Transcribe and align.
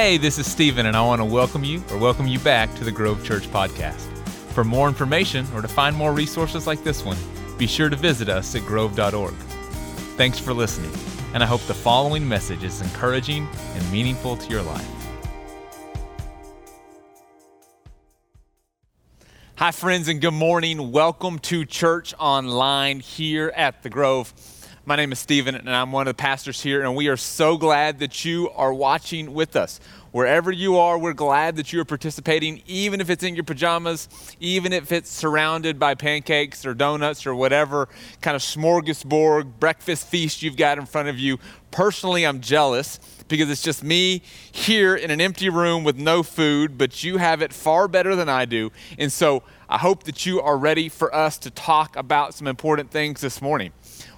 Hey, 0.00 0.16
this 0.16 0.38
is 0.38 0.48
Stephen, 0.48 0.86
and 0.86 0.96
I 0.96 1.04
want 1.04 1.20
to 1.20 1.24
welcome 1.24 1.64
you 1.64 1.82
or 1.90 1.98
welcome 1.98 2.28
you 2.28 2.38
back 2.38 2.72
to 2.76 2.84
the 2.84 2.92
Grove 2.92 3.24
Church 3.24 3.48
Podcast. 3.48 4.06
For 4.52 4.62
more 4.62 4.86
information 4.86 5.44
or 5.52 5.60
to 5.60 5.66
find 5.66 5.96
more 5.96 6.12
resources 6.12 6.68
like 6.68 6.84
this 6.84 7.04
one, 7.04 7.16
be 7.58 7.66
sure 7.66 7.88
to 7.88 7.96
visit 7.96 8.28
us 8.28 8.54
at 8.54 8.62
grove.org. 8.62 9.34
Thanks 10.16 10.38
for 10.38 10.54
listening, 10.54 10.92
and 11.34 11.42
I 11.42 11.46
hope 11.46 11.62
the 11.62 11.74
following 11.74 12.28
message 12.28 12.62
is 12.62 12.80
encouraging 12.80 13.48
and 13.74 13.90
meaningful 13.92 14.36
to 14.36 14.48
your 14.48 14.62
life. 14.62 14.88
Hi, 19.56 19.72
friends, 19.72 20.06
and 20.06 20.20
good 20.20 20.30
morning. 20.30 20.92
Welcome 20.92 21.40
to 21.40 21.64
Church 21.64 22.14
Online 22.20 23.00
here 23.00 23.52
at 23.56 23.82
the 23.82 23.90
Grove. 23.90 24.32
My 24.88 24.96
name 24.96 25.12
is 25.12 25.18
Stephen, 25.18 25.54
and 25.54 25.68
I'm 25.68 25.92
one 25.92 26.08
of 26.08 26.16
the 26.16 26.18
pastors 26.18 26.62
here, 26.62 26.80
and 26.80 26.96
we 26.96 27.08
are 27.08 27.16
so 27.18 27.58
glad 27.58 27.98
that 27.98 28.24
you 28.24 28.48
are 28.56 28.72
watching 28.72 29.34
with 29.34 29.54
us. 29.54 29.80
Wherever 30.10 30.50
you 30.50 30.78
are, 30.78 30.98
we're 30.98 31.12
glad 31.12 31.56
that 31.56 31.70
you 31.72 31.80
are 31.80 31.84
participating, 31.84 32.62
even 32.66 33.00
if 33.00 33.10
it's 33.10 33.22
in 33.22 33.34
your 33.34 33.44
pajamas, 33.44 34.08
even 34.40 34.72
if 34.72 34.90
it's 34.90 35.10
surrounded 35.10 35.78
by 35.78 35.94
pancakes 35.94 36.64
or 36.64 36.72
donuts 36.72 37.26
or 37.26 37.34
whatever 37.34 37.88
kind 38.22 38.34
of 38.34 38.40
smorgasbord 38.40 39.60
breakfast 39.60 40.08
feast 40.08 40.42
you've 40.42 40.56
got 40.56 40.78
in 40.78 40.86
front 40.86 41.08
of 41.08 41.18
you. 41.18 41.38
Personally, 41.70 42.26
I'm 42.26 42.40
jealous 42.40 42.98
because 43.28 43.50
it's 43.50 43.62
just 43.62 43.84
me 43.84 44.22
here 44.50 44.96
in 44.96 45.10
an 45.10 45.20
empty 45.20 45.50
room 45.50 45.84
with 45.84 45.98
no 45.98 46.22
food, 46.22 46.78
but 46.78 47.04
you 47.04 47.18
have 47.18 47.42
it 47.42 47.52
far 47.52 47.86
better 47.86 48.16
than 48.16 48.30
I 48.30 48.46
do. 48.46 48.72
And 48.98 49.12
so 49.12 49.42
I 49.68 49.76
hope 49.76 50.04
that 50.04 50.24
you 50.24 50.40
are 50.40 50.56
ready 50.56 50.88
for 50.88 51.14
us 51.14 51.36
to 51.38 51.50
talk 51.50 51.96
about 51.96 52.32
some 52.32 52.46
important 52.46 52.90
things 52.90 53.20
this 53.20 53.42
morning. 53.42 53.72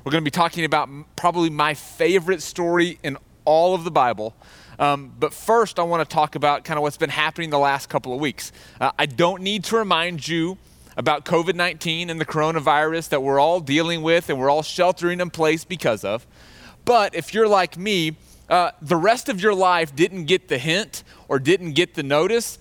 We're 0.04 0.12
going 0.12 0.22
to 0.22 0.26
be 0.26 0.30
talking 0.30 0.64
about 0.64 0.88
probably 1.16 1.50
my 1.50 1.74
favorite 1.74 2.42
story 2.42 3.00
in 3.02 3.16
all 3.44 3.74
of 3.74 3.82
the 3.82 3.90
Bible. 3.90 4.36
Um, 4.80 5.12
but 5.20 5.34
first, 5.34 5.78
I 5.78 5.82
want 5.82 6.08
to 6.08 6.12
talk 6.12 6.34
about 6.34 6.64
kind 6.64 6.78
of 6.78 6.82
what's 6.82 6.96
been 6.96 7.10
happening 7.10 7.50
the 7.50 7.58
last 7.58 7.90
couple 7.90 8.14
of 8.14 8.18
weeks. 8.18 8.50
Uh, 8.80 8.90
I 8.98 9.04
don't 9.04 9.42
need 9.42 9.62
to 9.64 9.76
remind 9.76 10.26
you 10.26 10.56
about 10.96 11.26
COVID 11.26 11.54
19 11.54 12.08
and 12.08 12.18
the 12.18 12.24
coronavirus 12.24 13.10
that 13.10 13.22
we're 13.22 13.38
all 13.38 13.60
dealing 13.60 14.02
with 14.02 14.30
and 14.30 14.40
we're 14.40 14.50
all 14.50 14.62
sheltering 14.62 15.20
in 15.20 15.30
place 15.30 15.64
because 15.64 16.02
of. 16.02 16.26
But 16.86 17.14
if 17.14 17.34
you're 17.34 17.46
like 17.46 17.76
me, 17.76 18.16
uh, 18.48 18.72
the 18.80 18.96
rest 18.96 19.28
of 19.28 19.40
your 19.40 19.54
life 19.54 19.94
didn't 19.94 20.24
get 20.24 20.48
the 20.48 20.58
hint 20.58 21.04
or 21.28 21.38
didn't 21.38 21.74
get 21.74 21.94
the 21.94 22.02
notice 22.02 22.58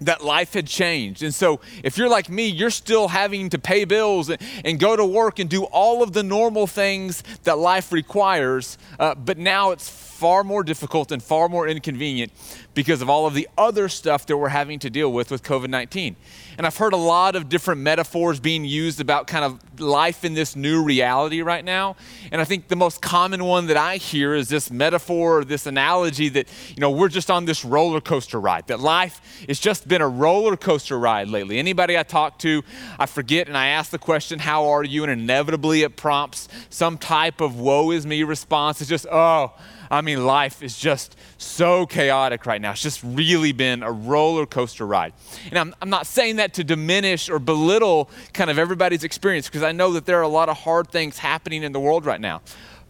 that 0.00 0.22
life 0.22 0.52
had 0.52 0.66
changed. 0.66 1.22
And 1.22 1.34
so, 1.34 1.60
if 1.82 1.96
you're 1.96 2.08
like 2.08 2.28
me, 2.28 2.46
you're 2.46 2.70
still 2.70 3.08
having 3.08 3.48
to 3.50 3.58
pay 3.58 3.84
bills 3.84 4.28
and, 4.28 4.40
and 4.64 4.78
go 4.78 4.96
to 4.96 5.04
work 5.04 5.38
and 5.38 5.48
do 5.48 5.64
all 5.64 6.02
of 6.02 6.12
the 6.12 6.22
normal 6.22 6.66
things 6.66 7.22
that 7.44 7.58
life 7.58 7.92
requires, 7.92 8.76
uh, 8.98 9.14
but 9.14 9.38
now 9.38 9.70
it's 9.70 9.88
far 10.24 10.42
more 10.42 10.64
difficult 10.64 11.12
and 11.12 11.22
far 11.22 11.50
more 11.50 11.68
inconvenient 11.68 12.32
because 12.72 13.02
of 13.02 13.10
all 13.10 13.26
of 13.26 13.34
the 13.34 13.46
other 13.58 13.90
stuff 13.90 14.24
that 14.24 14.38
we're 14.38 14.48
having 14.48 14.78
to 14.78 14.88
deal 14.88 15.12
with 15.12 15.30
with 15.30 15.42
COVID 15.42 15.68
19. 15.68 16.16
And 16.56 16.66
I've 16.66 16.78
heard 16.78 16.94
a 16.94 16.96
lot 16.96 17.36
of 17.36 17.50
different 17.50 17.82
metaphors 17.82 18.40
being 18.40 18.64
used 18.64 19.02
about 19.02 19.26
kind 19.26 19.44
of 19.44 19.80
life 19.80 20.24
in 20.24 20.32
this 20.32 20.56
new 20.56 20.82
reality 20.82 21.42
right 21.42 21.62
now. 21.62 21.96
And 22.32 22.40
I 22.40 22.44
think 22.44 22.68
the 22.68 22.76
most 22.76 23.02
common 23.02 23.44
one 23.44 23.66
that 23.66 23.76
I 23.76 23.98
hear 23.98 24.34
is 24.34 24.48
this 24.48 24.70
metaphor 24.70 25.40
or 25.40 25.44
this 25.44 25.66
analogy 25.66 26.30
that, 26.30 26.48
you 26.68 26.80
know, 26.80 26.90
we're 26.90 27.08
just 27.08 27.30
on 27.30 27.44
this 27.44 27.62
roller 27.62 28.00
coaster 28.00 28.40
ride, 28.40 28.68
that 28.68 28.80
life 28.80 29.20
has 29.46 29.60
just 29.60 29.86
been 29.88 30.00
a 30.00 30.08
roller 30.08 30.56
coaster 30.56 30.98
ride 30.98 31.28
lately. 31.28 31.58
Anybody 31.58 31.98
I 31.98 32.02
talk 32.02 32.38
to, 32.38 32.62
I 32.98 33.04
forget 33.04 33.46
and 33.46 33.58
I 33.58 33.66
ask 33.66 33.90
the 33.90 33.98
question, 33.98 34.38
How 34.38 34.68
are 34.68 34.84
you? 34.84 35.02
And 35.02 35.12
inevitably 35.12 35.82
it 35.82 35.96
prompts 35.96 36.48
some 36.70 36.96
type 36.96 37.42
of 37.42 37.60
woe 37.60 37.90
is 37.90 38.06
me 38.06 38.22
response. 38.22 38.80
It's 38.80 38.88
just, 38.88 39.06
Oh, 39.12 39.52
I 39.90 40.00
mean, 40.00 40.24
life 40.24 40.62
is 40.62 40.78
just 40.78 41.16
so 41.38 41.86
chaotic 41.86 42.46
right 42.46 42.60
now. 42.60 42.72
It's 42.72 42.82
just 42.82 43.02
really 43.02 43.52
been 43.52 43.82
a 43.82 43.92
roller 43.92 44.46
coaster 44.46 44.86
ride. 44.86 45.12
And 45.50 45.58
I'm, 45.58 45.74
I'm 45.80 45.90
not 45.90 46.06
saying 46.06 46.36
that 46.36 46.54
to 46.54 46.64
diminish 46.64 47.28
or 47.28 47.38
belittle 47.38 48.10
kind 48.32 48.50
of 48.50 48.58
everybody's 48.58 49.04
experience 49.04 49.46
because 49.46 49.62
I 49.62 49.72
know 49.72 49.92
that 49.92 50.06
there 50.06 50.18
are 50.18 50.22
a 50.22 50.28
lot 50.28 50.48
of 50.48 50.58
hard 50.58 50.90
things 50.90 51.18
happening 51.18 51.62
in 51.62 51.72
the 51.72 51.80
world 51.80 52.06
right 52.06 52.20
now. 52.20 52.42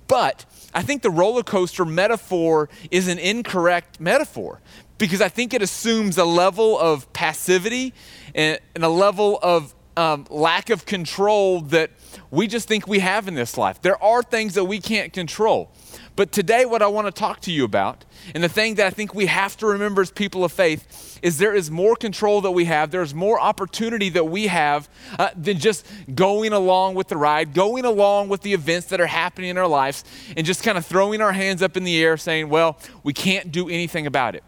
But 0.06 0.44
I 0.74 0.82
think 0.82 1.02
the 1.02 1.10
roller 1.10 1.42
coaster 1.42 1.84
metaphor 1.84 2.68
is 2.90 3.08
an 3.08 3.18
incorrect 3.18 4.00
metaphor 4.00 4.60
because 4.98 5.20
I 5.20 5.28
think 5.28 5.54
it 5.54 5.62
assumes 5.62 6.18
a 6.18 6.24
level 6.24 6.78
of 6.78 7.10
passivity 7.12 7.94
and, 8.34 8.58
and 8.74 8.84
a 8.84 8.88
level 8.88 9.38
of 9.42 9.74
um, 9.96 10.26
lack 10.30 10.70
of 10.70 10.86
control 10.86 11.60
that 11.60 11.90
we 12.30 12.46
just 12.46 12.68
think 12.68 12.86
we 12.86 12.98
have 12.98 13.28
in 13.28 13.34
this 13.34 13.56
life. 13.56 13.80
There 13.80 14.02
are 14.02 14.22
things 14.22 14.54
that 14.54 14.64
we 14.64 14.80
can't 14.80 15.12
control. 15.12 15.70
But 16.16 16.30
today, 16.30 16.64
what 16.64 16.80
I 16.80 16.86
want 16.86 17.08
to 17.08 17.12
talk 17.12 17.40
to 17.40 17.52
you 17.52 17.64
about, 17.64 18.04
and 18.34 18.44
the 18.44 18.48
thing 18.48 18.76
that 18.76 18.86
I 18.86 18.90
think 18.90 19.14
we 19.14 19.26
have 19.26 19.56
to 19.56 19.66
remember 19.66 20.00
as 20.00 20.12
people 20.12 20.44
of 20.44 20.52
faith, 20.52 21.18
is 21.22 21.38
there 21.38 21.54
is 21.54 21.72
more 21.72 21.96
control 21.96 22.40
that 22.42 22.52
we 22.52 22.66
have, 22.66 22.92
there's 22.92 23.14
more 23.14 23.40
opportunity 23.40 24.10
that 24.10 24.24
we 24.24 24.46
have 24.46 24.88
uh, 25.18 25.30
than 25.36 25.58
just 25.58 25.84
going 26.14 26.52
along 26.52 26.94
with 26.94 27.08
the 27.08 27.16
ride, 27.16 27.52
going 27.52 27.84
along 27.84 28.28
with 28.28 28.42
the 28.42 28.54
events 28.54 28.86
that 28.88 29.00
are 29.00 29.06
happening 29.06 29.50
in 29.50 29.58
our 29.58 29.66
lives, 29.66 30.04
and 30.36 30.46
just 30.46 30.62
kind 30.62 30.78
of 30.78 30.86
throwing 30.86 31.20
our 31.20 31.32
hands 31.32 31.62
up 31.62 31.76
in 31.76 31.82
the 31.82 32.00
air 32.00 32.16
saying, 32.16 32.48
well, 32.48 32.78
we 33.02 33.12
can't 33.12 33.50
do 33.50 33.68
anything 33.68 34.06
about 34.06 34.36
it. 34.36 34.44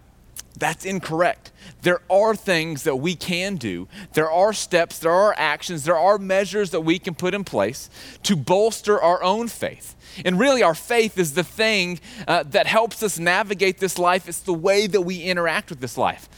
That's 0.59 0.85
incorrect. 0.85 1.51
There 1.87 2.03
are 2.11 2.35
things 2.35 2.83
that 2.83 2.97
we 2.97 3.15
can 3.15 3.55
do. 3.55 3.87
There 4.15 4.29
are 4.29 4.53
steps, 4.53 4.99
there 4.99 5.13
are 5.13 5.33
actions, 5.39 5.85
there 5.85 5.97
are 5.97 6.19
measures 6.19 6.73
that 6.73 6.81
we 6.81 6.99
can 6.99 7.15
put 7.15 7.33
in 7.33 7.45
place 7.45 7.89
to 8.25 8.35
bolster 8.35 9.01
our 9.01 9.23
own 9.23 9.47
faith. 9.47 9.95
And 10.25 10.37
really, 10.37 10.65
our 10.65 10.75
faith 10.75 11.17
is 11.17 11.35
the 11.35 11.45
thing 11.45 12.01
uh, 12.27 12.43
that 12.49 12.67
helps 12.67 13.05
us 13.05 13.21
navigate 13.21 13.79
this 13.79 14.01
life. 14.01 14.29
It's 14.29 14.41
the 14.41 14.53
way 14.53 14.89
that 14.89 15.03
we 15.03 15.23
interact 15.23 15.71
with 15.71 15.79
this 15.79 15.97
life. 15.97 16.29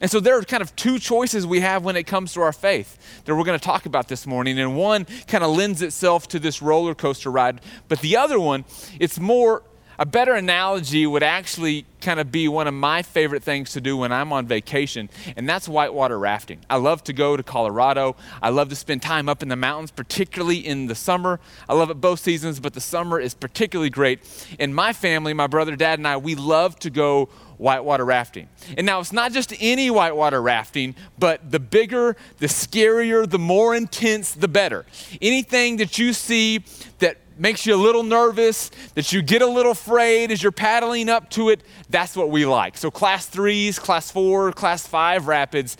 And 0.00 0.08
so 0.08 0.20
there 0.20 0.38
are 0.38 0.42
kind 0.44 0.62
of 0.62 0.76
two 0.76 1.00
choices 1.00 1.48
we 1.48 1.58
have 1.58 1.82
when 1.82 1.96
it 1.96 2.04
comes 2.04 2.32
to 2.34 2.40
our 2.42 2.52
faith 2.52 2.96
that 3.24 3.34
we're 3.34 3.42
going 3.42 3.58
to 3.58 3.64
talk 3.64 3.86
about 3.86 4.06
this 4.06 4.24
morning. 4.24 4.56
And 4.60 4.76
one 4.76 5.08
kind 5.26 5.42
of 5.42 5.50
lends 5.50 5.82
itself 5.82 6.28
to 6.28 6.38
this 6.38 6.62
roller 6.62 6.94
coaster 6.94 7.32
ride, 7.32 7.60
but 7.88 7.98
the 8.02 8.16
other 8.16 8.38
one, 8.38 8.64
it's 9.00 9.18
more 9.18 9.64
a 10.02 10.04
better 10.04 10.34
analogy 10.34 11.06
would 11.06 11.22
actually 11.22 11.86
kind 12.00 12.18
of 12.18 12.32
be 12.32 12.48
one 12.48 12.66
of 12.66 12.74
my 12.74 13.02
favorite 13.02 13.44
things 13.44 13.70
to 13.70 13.80
do 13.80 13.96
when 13.96 14.10
I'm 14.10 14.32
on 14.32 14.48
vacation, 14.48 15.08
and 15.36 15.48
that's 15.48 15.68
whitewater 15.68 16.18
rafting. 16.18 16.58
I 16.68 16.78
love 16.78 17.04
to 17.04 17.12
go 17.12 17.36
to 17.36 17.42
Colorado. 17.44 18.16
I 18.42 18.48
love 18.48 18.68
to 18.70 18.74
spend 18.74 19.00
time 19.00 19.28
up 19.28 19.44
in 19.44 19.48
the 19.48 19.54
mountains, 19.54 19.92
particularly 19.92 20.56
in 20.56 20.88
the 20.88 20.96
summer. 20.96 21.38
I 21.68 21.74
love 21.74 21.88
it 21.88 22.00
both 22.00 22.18
seasons, 22.18 22.58
but 22.58 22.74
the 22.74 22.80
summer 22.80 23.20
is 23.20 23.32
particularly 23.32 23.90
great. 23.90 24.18
In 24.58 24.74
my 24.74 24.92
family, 24.92 25.34
my 25.34 25.46
brother, 25.46 25.76
dad, 25.76 26.00
and 26.00 26.08
I, 26.08 26.16
we 26.16 26.34
love 26.34 26.80
to 26.80 26.90
go 26.90 27.26
whitewater 27.58 28.04
rafting. 28.04 28.48
And 28.76 28.84
now 28.84 28.98
it's 28.98 29.12
not 29.12 29.30
just 29.30 29.54
any 29.60 29.88
whitewater 29.88 30.42
rafting, 30.42 30.96
but 31.16 31.48
the 31.48 31.60
bigger, 31.60 32.16
the 32.38 32.48
scarier, 32.48 33.30
the 33.30 33.38
more 33.38 33.72
intense, 33.72 34.32
the 34.32 34.48
better. 34.48 34.84
Anything 35.20 35.76
that 35.76 35.96
you 35.96 36.12
see 36.12 36.64
that 36.98 37.18
makes 37.38 37.66
you 37.66 37.74
a 37.74 37.76
little 37.76 38.02
nervous, 38.02 38.70
that 38.94 39.12
you 39.12 39.22
get 39.22 39.42
a 39.42 39.46
little 39.46 39.72
afraid 39.72 40.30
as 40.30 40.42
you're 40.42 40.52
paddling 40.52 41.08
up 41.08 41.30
to 41.30 41.50
it, 41.50 41.62
that's 41.90 42.16
what 42.16 42.30
we 42.30 42.46
like. 42.46 42.76
So, 42.76 42.90
class 42.90 43.26
threes, 43.26 43.78
class 43.78 44.10
four, 44.10 44.52
class 44.52 44.86
five 44.86 45.26
rapids, 45.26 45.76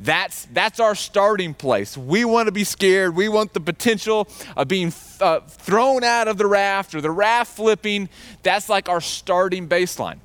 that's, 0.00 0.46
that's 0.46 0.80
our 0.80 0.94
starting 0.94 1.54
place. 1.54 1.96
We 1.96 2.24
want 2.24 2.46
to 2.46 2.52
be 2.52 2.64
scared. 2.64 3.14
We 3.14 3.28
want 3.28 3.54
the 3.54 3.60
potential 3.60 4.28
of 4.56 4.66
being 4.68 4.92
uh, 5.20 5.40
thrown 5.40 6.02
out 6.02 6.26
of 6.26 6.36
the 6.36 6.46
raft 6.46 6.94
or 6.94 7.00
the 7.00 7.10
raft 7.10 7.56
flipping. 7.56 8.08
That's 8.42 8.68
like 8.68 8.88
our 8.88 9.00
starting 9.00 9.68
baseline. 9.68 10.18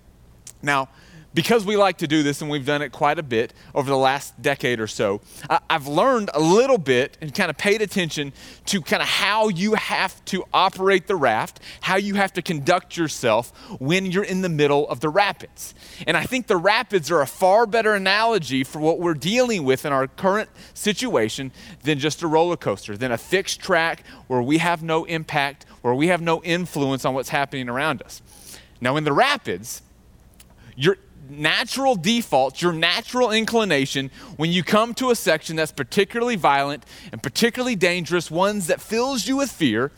Now, 0.61 0.89
because 1.33 1.65
we 1.65 1.77
like 1.77 1.97
to 1.99 2.07
do 2.07 2.23
this 2.23 2.41
and 2.41 2.49
we've 2.49 2.65
done 2.65 2.81
it 2.81 2.91
quite 2.91 3.19
a 3.19 3.23
bit 3.23 3.53
over 3.75 3.89
the 3.89 3.97
last 3.97 4.41
decade 4.41 4.79
or 4.79 4.87
so, 4.87 5.21
I've 5.69 5.87
learned 5.87 6.31
a 6.33 6.39
little 6.39 6.77
bit 6.77 7.17
and 7.21 7.33
kind 7.33 7.49
of 7.49 7.57
paid 7.57 7.81
attention 7.81 8.33
to 8.65 8.81
kind 8.81 9.01
of 9.01 9.07
how 9.07 9.49
you 9.49 9.75
have 9.75 10.23
to 10.25 10.43
operate 10.53 11.07
the 11.07 11.15
raft, 11.15 11.59
how 11.81 11.97
you 11.97 12.15
have 12.15 12.33
to 12.33 12.41
conduct 12.41 12.97
yourself 12.97 13.51
when 13.79 14.07
you're 14.07 14.23
in 14.23 14.41
the 14.41 14.49
middle 14.49 14.87
of 14.89 15.01
the 15.01 15.09
rapids. 15.09 15.75
And 16.07 16.17
I 16.17 16.23
think 16.23 16.47
the 16.47 16.57
rapids 16.57 17.11
are 17.11 17.21
a 17.21 17.27
far 17.27 17.65
better 17.65 17.93
analogy 17.93 18.63
for 18.63 18.79
what 18.79 18.99
we're 18.99 19.13
dealing 19.13 19.63
with 19.63 19.85
in 19.85 19.93
our 19.93 20.07
current 20.07 20.49
situation 20.73 21.51
than 21.83 21.99
just 21.99 22.23
a 22.23 22.27
roller 22.27 22.57
coaster, 22.57 22.97
than 22.97 23.11
a 23.11 23.17
fixed 23.17 23.59
track 23.59 24.03
where 24.27 24.41
we 24.41 24.57
have 24.57 24.81
no 24.81 25.05
impact, 25.05 25.65
where 25.81 25.93
we 25.93 26.07
have 26.07 26.21
no 26.21 26.41
influence 26.43 27.05
on 27.05 27.13
what's 27.13 27.29
happening 27.29 27.69
around 27.69 28.01
us. 28.01 28.21
Now, 28.81 28.95
in 28.95 29.03
the 29.03 29.13
rapids, 29.13 29.81
you're 30.75 30.97
natural 31.29 31.95
default, 31.95 32.61
your 32.61 32.73
natural 32.73 33.31
inclination 33.31 34.11
when 34.37 34.51
you 34.51 34.63
come 34.63 34.93
to 34.95 35.11
a 35.11 35.15
section 35.15 35.55
that's 35.55 35.71
particularly 35.71 36.35
violent 36.35 36.85
and 37.11 37.21
particularly 37.21 37.75
dangerous, 37.75 38.29
ones 38.31 38.67
that 38.67 38.81
fills 38.81 39.27
you 39.27 39.37
with 39.37 39.51
fear, 39.51 39.91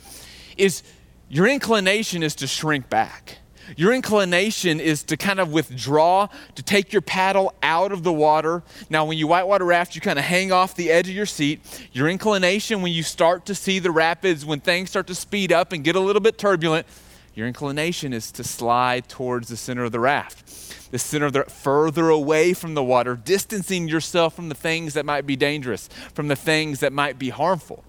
is 0.58 0.84
your 1.30 1.48
inclination 1.48 2.24
is 2.24 2.36
to 2.36 2.48
shrink 2.48 2.90
back. 2.90 3.38
Your 3.78 3.94
inclination 3.94 4.80
is 4.80 5.04
to 5.04 5.18
kind 5.18 5.40
of 5.40 5.54
withdraw, 5.54 6.28
to 6.56 6.64
take 6.64 6.92
your 6.92 7.02
paddle 7.02 7.54
out 7.64 7.92
of 7.92 8.04
the 8.04 8.12
water. 8.12 8.64
Now, 8.90 9.06
when 9.06 9.18
you 9.18 9.28
whitewater 9.28 9.66
raft, 9.66 9.96
you 9.96 10.02
kind 10.02 10.20
of 10.20 10.26
hang 10.26 10.52
off 10.52 10.76
the 10.76 10.92
edge 10.92 11.08
of 11.08 11.16
your 11.16 11.26
seat. 11.26 11.62
Your 11.94 12.10
inclination, 12.10 12.82
when 12.82 12.92
you 12.92 13.04
start 13.04 13.46
to 13.46 13.56
see 13.56 13.80
the 13.80 13.92
rapids, 13.92 14.46
when 14.46 14.60
things 14.60 14.90
start 14.90 15.08
to 15.08 15.16
speed 15.16 15.52
up 15.52 15.72
and 15.72 15.84
get 15.84 15.96
a 15.96 16.00
little 16.00 16.20
bit 16.20 16.38
turbulent, 16.38 16.86
your 17.34 17.48
inclination 17.48 18.12
is 18.12 18.32
to 18.34 18.44
slide 18.44 19.08
towards 19.08 19.48
the 19.48 19.58
center 19.58 19.86
of 19.86 19.92
the 19.92 20.00
raft, 20.00 20.92
the 20.92 21.00
center 21.00 21.28
of 21.28 21.34
the 21.34 21.44
further 21.46 22.10
away 22.10 22.54
from 22.54 22.74
the 22.74 22.84
water, 22.84 23.16
distancing 23.16 23.88
yourself 23.88 24.36
from 24.36 24.50
the 24.50 24.56
things 24.56 24.94
that 24.96 25.06
might 25.06 25.26
be 25.26 25.36
dangerous, 25.36 25.88
from 26.14 26.28
the 26.28 26.36
things 26.36 26.82
that 26.82 26.92
might 26.92 27.18
be 27.18 27.30
harmful. 27.30 27.84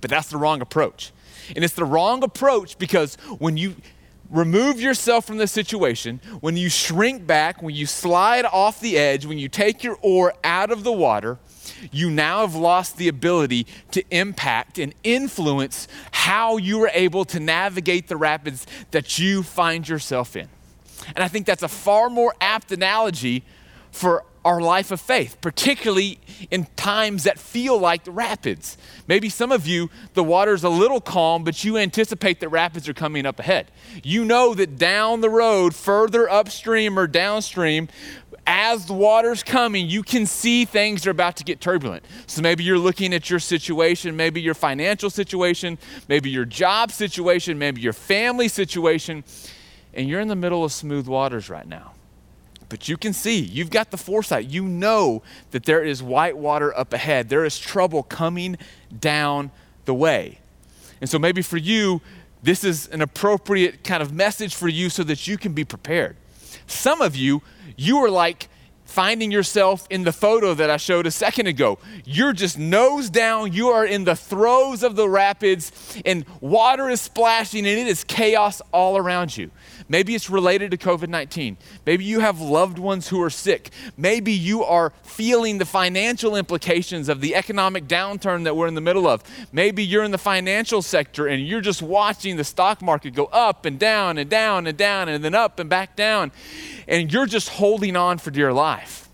But 0.00 0.10
that's 0.10 0.28
the 0.28 0.36
wrong 0.36 0.60
approach. 0.60 1.12
And 1.56 1.64
it's 1.64 1.74
the 1.74 1.84
wrong 1.84 2.22
approach 2.22 2.78
because 2.78 3.16
when 3.38 3.56
you 3.56 3.76
remove 4.30 4.80
yourself 4.80 5.24
from 5.24 5.38
the 5.38 5.46
situation, 5.46 6.20
when 6.40 6.56
you 6.56 6.68
shrink 6.68 7.26
back, 7.26 7.62
when 7.62 7.74
you 7.74 7.86
slide 7.86 8.44
off 8.44 8.80
the 8.80 8.98
edge, 8.98 9.24
when 9.24 9.38
you 9.38 9.48
take 9.48 9.82
your 9.82 9.98
oar 10.02 10.34
out 10.44 10.70
of 10.70 10.84
the 10.84 10.92
water, 10.92 11.38
you 11.90 12.10
now 12.10 12.40
have 12.40 12.54
lost 12.54 12.96
the 12.96 13.08
ability 13.08 13.66
to 13.92 14.04
impact 14.10 14.78
and 14.78 14.94
influence 15.04 15.88
how 16.12 16.56
you 16.56 16.82
are 16.84 16.90
able 16.92 17.24
to 17.26 17.40
navigate 17.40 18.08
the 18.08 18.16
rapids 18.16 18.66
that 18.90 19.18
you 19.18 19.42
find 19.42 19.88
yourself 19.88 20.36
in. 20.36 20.48
And 21.14 21.24
I 21.24 21.28
think 21.28 21.46
that's 21.46 21.62
a 21.62 21.68
far 21.68 22.10
more 22.10 22.34
apt 22.40 22.72
analogy 22.72 23.44
for 23.90 24.24
our 24.44 24.60
life 24.60 24.90
of 24.90 25.00
faith, 25.00 25.36
particularly 25.40 26.18
in 26.50 26.66
times 26.76 27.24
that 27.24 27.38
feel 27.38 27.78
like 27.78 28.04
the 28.04 28.10
rapids. 28.10 28.78
Maybe 29.06 29.28
some 29.28 29.52
of 29.52 29.66
you, 29.66 29.90
the 30.14 30.24
water's 30.24 30.64
a 30.64 30.68
little 30.68 31.00
calm, 31.00 31.44
but 31.44 31.64
you 31.64 31.76
anticipate 31.76 32.40
that 32.40 32.48
rapids 32.48 32.88
are 32.88 32.94
coming 32.94 33.26
up 33.26 33.38
ahead. 33.40 33.70
You 34.02 34.24
know 34.24 34.54
that 34.54 34.78
down 34.78 35.20
the 35.20 35.28
road, 35.28 35.74
further 35.74 36.30
upstream 36.30 36.98
or 36.98 37.06
downstream, 37.06 37.88
as 38.50 38.86
the 38.86 38.94
water's 38.94 39.42
coming, 39.42 39.90
you 39.90 40.02
can 40.02 40.24
see 40.24 40.64
things 40.64 41.06
are 41.06 41.10
about 41.10 41.36
to 41.36 41.44
get 41.44 41.60
turbulent. 41.60 42.02
So 42.26 42.40
maybe 42.40 42.64
you're 42.64 42.78
looking 42.78 43.12
at 43.12 43.28
your 43.28 43.40
situation, 43.40 44.16
maybe 44.16 44.40
your 44.40 44.54
financial 44.54 45.10
situation, 45.10 45.76
maybe 46.08 46.30
your 46.30 46.46
job 46.46 46.90
situation, 46.90 47.58
maybe 47.58 47.82
your 47.82 47.92
family 47.92 48.48
situation, 48.48 49.22
and 49.92 50.08
you're 50.08 50.20
in 50.20 50.28
the 50.28 50.36
middle 50.36 50.64
of 50.64 50.72
smooth 50.72 51.06
waters 51.06 51.50
right 51.50 51.68
now. 51.68 51.92
But 52.70 52.88
you 52.88 52.96
can 52.96 53.12
see, 53.12 53.38
you've 53.38 53.70
got 53.70 53.90
the 53.90 53.98
foresight. 53.98 54.46
You 54.46 54.64
know 54.64 55.22
that 55.50 55.64
there 55.64 55.84
is 55.84 56.02
white 56.02 56.38
water 56.38 56.76
up 56.76 56.94
ahead. 56.94 57.28
There 57.28 57.44
is 57.44 57.58
trouble 57.58 58.02
coming 58.02 58.56
down 58.98 59.50
the 59.84 59.94
way. 59.94 60.38
And 61.02 61.10
so 61.10 61.18
maybe 61.18 61.42
for 61.42 61.58
you, 61.58 62.00
this 62.42 62.64
is 62.64 62.86
an 62.88 63.02
appropriate 63.02 63.84
kind 63.84 64.02
of 64.02 64.12
message 64.12 64.54
for 64.54 64.68
you 64.68 64.88
so 64.88 65.02
that 65.04 65.26
you 65.26 65.36
can 65.36 65.52
be 65.52 65.64
prepared. 65.64 66.16
Some 66.68 67.02
of 67.02 67.16
you, 67.16 67.42
you 67.76 67.98
are 67.98 68.10
like 68.10 68.48
finding 68.84 69.30
yourself 69.30 69.86
in 69.90 70.04
the 70.04 70.12
photo 70.12 70.54
that 70.54 70.70
I 70.70 70.78
showed 70.78 71.06
a 71.06 71.10
second 71.10 71.46
ago. 71.46 71.78
You're 72.04 72.32
just 72.32 72.58
nose 72.58 73.10
down, 73.10 73.52
you 73.52 73.68
are 73.68 73.84
in 73.84 74.04
the 74.04 74.16
throes 74.16 74.82
of 74.82 74.96
the 74.96 75.08
rapids, 75.08 76.00
and 76.06 76.24
water 76.40 76.88
is 76.88 77.00
splashing, 77.00 77.66
and 77.66 77.78
it 77.78 77.86
is 77.86 78.02
chaos 78.04 78.62
all 78.72 78.96
around 78.96 79.36
you. 79.36 79.50
Maybe 79.88 80.14
it's 80.14 80.28
related 80.28 80.70
to 80.72 80.76
COVID 80.76 81.08
19. 81.08 81.56
Maybe 81.86 82.04
you 82.04 82.20
have 82.20 82.40
loved 82.40 82.78
ones 82.78 83.08
who 83.08 83.22
are 83.22 83.30
sick. 83.30 83.70
Maybe 83.96 84.32
you 84.32 84.62
are 84.62 84.92
feeling 85.02 85.58
the 85.58 85.64
financial 85.64 86.36
implications 86.36 87.08
of 87.08 87.20
the 87.20 87.34
economic 87.34 87.88
downturn 87.88 88.44
that 88.44 88.54
we're 88.54 88.66
in 88.66 88.74
the 88.74 88.82
middle 88.82 89.06
of. 89.06 89.22
Maybe 89.50 89.84
you're 89.84 90.04
in 90.04 90.10
the 90.10 90.18
financial 90.18 90.82
sector 90.82 91.26
and 91.26 91.46
you're 91.46 91.62
just 91.62 91.80
watching 91.80 92.36
the 92.36 92.44
stock 92.44 92.82
market 92.82 93.14
go 93.14 93.26
up 93.26 93.64
and 93.64 93.78
down 93.78 94.18
and 94.18 94.28
down 94.28 94.66
and 94.66 94.76
down 94.76 95.08
and 95.08 95.24
then 95.24 95.34
up 95.34 95.58
and 95.58 95.70
back 95.70 95.96
down. 95.96 96.32
And 96.86 97.12
you're 97.12 97.26
just 97.26 97.48
holding 97.48 97.96
on 97.96 98.18
for 98.18 98.30
dear 98.30 98.52
life. 98.52 99.08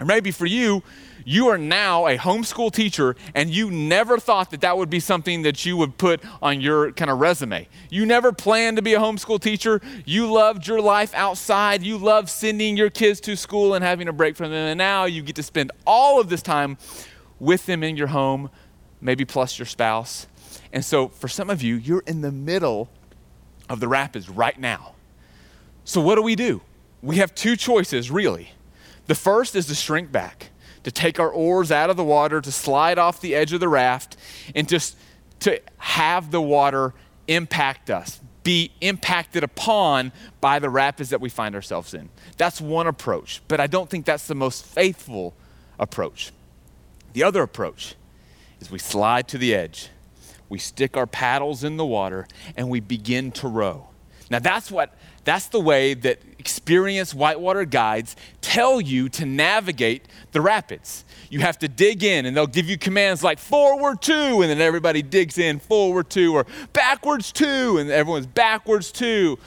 Or 0.00 0.06
maybe 0.06 0.30
for 0.30 0.46
you, 0.46 0.82
you 1.24 1.48
are 1.48 1.58
now 1.58 2.06
a 2.06 2.16
homeschool 2.16 2.72
teacher 2.72 3.16
and 3.34 3.50
you 3.50 3.70
never 3.70 4.18
thought 4.18 4.50
that 4.50 4.60
that 4.62 4.76
would 4.76 4.90
be 4.90 5.00
something 5.00 5.42
that 5.42 5.64
you 5.64 5.76
would 5.76 5.98
put 5.98 6.22
on 6.42 6.60
your 6.60 6.92
kind 6.92 7.10
of 7.10 7.18
resume. 7.18 7.68
You 7.90 8.06
never 8.06 8.32
planned 8.32 8.76
to 8.76 8.82
be 8.82 8.94
a 8.94 8.98
homeschool 8.98 9.40
teacher. 9.40 9.80
You 10.04 10.32
loved 10.32 10.66
your 10.66 10.80
life 10.80 11.14
outside. 11.14 11.82
You 11.82 11.98
loved 11.98 12.28
sending 12.28 12.76
your 12.76 12.90
kids 12.90 13.20
to 13.22 13.36
school 13.36 13.74
and 13.74 13.84
having 13.84 14.08
a 14.08 14.12
break 14.12 14.36
from 14.36 14.50
them. 14.50 14.66
And 14.66 14.78
now 14.78 15.04
you 15.04 15.22
get 15.22 15.36
to 15.36 15.42
spend 15.42 15.72
all 15.86 16.20
of 16.20 16.28
this 16.28 16.42
time 16.42 16.78
with 17.38 17.66
them 17.66 17.82
in 17.82 17.96
your 17.96 18.08
home, 18.08 18.50
maybe 19.00 19.24
plus 19.24 19.58
your 19.58 19.66
spouse. 19.66 20.26
And 20.72 20.84
so 20.84 21.08
for 21.08 21.28
some 21.28 21.50
of 21.50 21.62
you, 21.62 21.76
you're 21.76 22.04
in 22.06 22.20
the 22.20 22.32
middle 22.32 22.88
of 23.68 23.80
the 23.80 23.88
rapids 23.88 24.28
right 24.28 24.58
now. 24.58 24.94
So 25.84 26.00
what 26.00 26.16
do 26.16 26.22
we 26.22 26.36
do? 26.36 26.60
We 27.02 27.16
have 27.16 27.34
two 27.34 27.56
choices, 27.56 28.10
really. 28.10 28.50
The 29.06 29.14
first 29.14 29.56
is 29.56 29.66
to 29.66 29.74
shrink 29.74 30.12
back 30.12 30.50
to 30.84 30.90
take 30.90 31.20
our 31.20 31.30
oars 31.30 31.70
out 31.70 31.90
of 31.90 31.96
the 31.96 32.04
water, 32.04 32.40
to 32.40 32.52
slide 32.52 32.98
off 32.98 33.20
the 33.20 33.34
edge 33.34 33.52
of 33.52 33.60
the 33.60 33.68
raft, 33.68 34.16
and 34.54 34.68
just 34.68 34.96
to 35.40 35.60
have 35.78 36.30
the 36.30 36.40
water 36.40 36.94
impact 37.28 37.90
us, 37.90 38.20
be 38.42 38.72
impacted 38.80 39.44
upon 39.44 40.12
by 40.40 40.58
the 40.58 40.70
rapids 40.70 41.10
that 41.10 41.20
we 41.20 41.28
find 41.28 41.54
ourselves 41.54 41.94
in. 41.94 42.08
That's 42.36 42.60
one 42.60 42.86
approach, 42.86 43.42
but 43.48 43.60
I 43.60 43.66
don't 43.66 43.88
think 43.90 44.06
that's 44.06 44.26
the 44.26 44.34
most 44.34 44.64
faithful 44.64 45.34
approach. 45.78 46.32
The 47.12 47.22
other 47.22 47.42
approach 47.42 47.94
is 48.60 48.70
we 48.70 48.78
slide 48.78 49.28
to 49.28 49.38
the 49.38 49.54
edge, 49.54 49.88
we 50.48 50.58
stick 50.58 50.96
our 50.96 51.06
paddles 51.06 51.64
in 51.64 51.76
the 51.76 51.84
water, 51.84 52.26
and 52.56 52.68
we 52.68 52.80
begin 52.80 53.30
to 53.32 53.48
row. 53.48 53.88
Now, 54.30 54.38
that's 54.38 54.70
what 54.70 54.94
that's 55.24 55.48
the 55.48 55.60
way 55.60 55.94
that 55.94 56.20
experienced 56.38 57.14
whitewater 57.14 57.64
guides 57.64 58.16
tell 58.40 58.80
you 58.80 59.08
to 59.10 59.26
navigate 59.26 60.06
the 60.32 60.40
rapids. 60.40 61.04
You 61.28 61.40
have 61.40 61.58
to 61.58 61.68
dig 61.68 62.02
in, 62.02 62.26
and 62.26 62.36
they'll 62.36 62.46
give 62.46 62.68
you 62.68 62.78
commands 62.78 63.22
like 63.22 63.38
forward 63.38 64.00
two, 64.02 64.40
and 64.40 64.50
then 64.50 64.60
everybody 64.60 65.02
digs 65.02 65.38
in 65.38 65.58
forward 65.60 66.10
two, 66.10 66.34
or 66.34 66.46
backwards 66.72 67.32
two, 67.32 67.78
and 67.78 67.90
everyone's 67.90 68.26
backwards 68.26 68.90
two. 68.90 69.38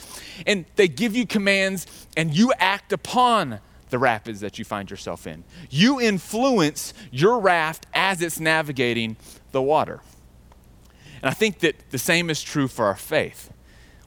And 0.46 0.66
they 0.76 0.88
give 0.88 1.16
you 1.16 1.26
commands, 1.26 2.08
and 2.16 2.34
you 2.36 2.54
act 2.60 2.94
upon 2.94 3.60
the 3.90 4.00
rapids 4.00 4.40
that 4.40 4.58
you 4.58 4.66
find 4.66 4.90
yourself 4.90 5.28
in. 5.28 5.44
You 5.70 6.00
influence 6.00 6.94
your 7.12 7.40
raft 7.40 7.86
as 7.94 8.22
it's 8.22 8.40
navigating 8.40 9.18
the 9.52 9.62
water. 9.62 10.02
And 11.22 11.30
I 11.30 11.34
think 11.34 11.60
that 11.60 11.76
the 11.92 12.00
same 12.00 12.30
is 12.30 12.42
true 12.42 12.68
for 12.68 12.86
our 12.86 12.96
faith 12.96 13.53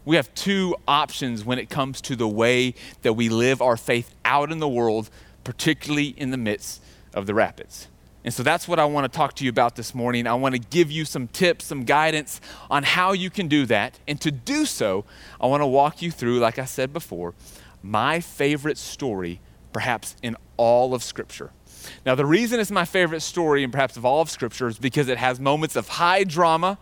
we 0.07 0.17
have 0.17 0.35
two 0.35 0.75
options 0.89 1.45
when 1.45 1.59
it 1.59 1.69
comes 1.69 2.01
to 2.03 2.17
the 2.17 2.29
way 2.29 2.75
that 3.03 3.13
we 3.13 3.29
live 3.29 3.61
our 3.61 3.77
faith 3.77 4.15
out 4.25 4.51
in 4.51 4.61
the 4.61 4.69
world, 4.69 5.11
particularly 5.45 6.15
in 6.17 6.31
the 6.31 6.37
midst 6.39 6.83
of 7.13 7.27
the 7.27 7.35
rapids. 7.35 7.89
And 8.25 8.33
so 8.33 8.43
that's 8.43 8.67
what 8.67 8.79
I 8.79 8.85
want 8.87 9.11
to 9.11 9.17
talk 9.17 9.35
to 9.35 9.45
you 9.45 9.51
about 9.51 9.77
this 9.77 9.95
morning. 9.95 10.27
I 10.27 10.35
want 10.35 10.55
to 10.55 10.61
give 10.61 10.91
you 10.91 11.05
some 11.05 11.29
tips, 11.29 11.67
some 11.67 11.85
guidance 11.85 12.41
on 12.71 12.83
how 12.83 13.13
you 13.13 13.31
can 13.31 13.47
do 13.47 13.67
that. 13.67 13.99
And 14.09 14.21
to 14.21 14.31
do 14.31 14.65
so, 14.65 15.05
I 15.41 15.47
want 15.47 15.63
to 15.63 15.67
walk 15.67 16.03
you 16.03 16.11
through, 16.11 16.39
like 16.39 16.59
I 16.59 16.65
said 16.65 16.93
before, 16.93 17.35
my 17.83 18.21
favorite 18.21 18.79
story, 18.79 19.41
perhaps 19.73 20.17
in 20.23 20.37
all 20.57 20.95
of 20.95 21.03
Scripture. 21.03 21.51
Now, 22.05 22.15
the 22.15 22.27
reason 22.27 22.59
it's 22.59 22.71
my 22.71 22.85
favorite 22.85 23.21
story, 23.21 23.63
and 23.63 23.73
perhaps 23.73 23.97
of 23.97 24.05
all 24.05 24.21
of 24.21 24.31
Scripture, 24.31 24.69
is 24.69 24.79
because 24.79 25.09
it 25.09 25.19
has 25.19 25.39
moments 25.39 25.77
of 25.77 25.89
high 25.89 26.25
drama 26.25 26.79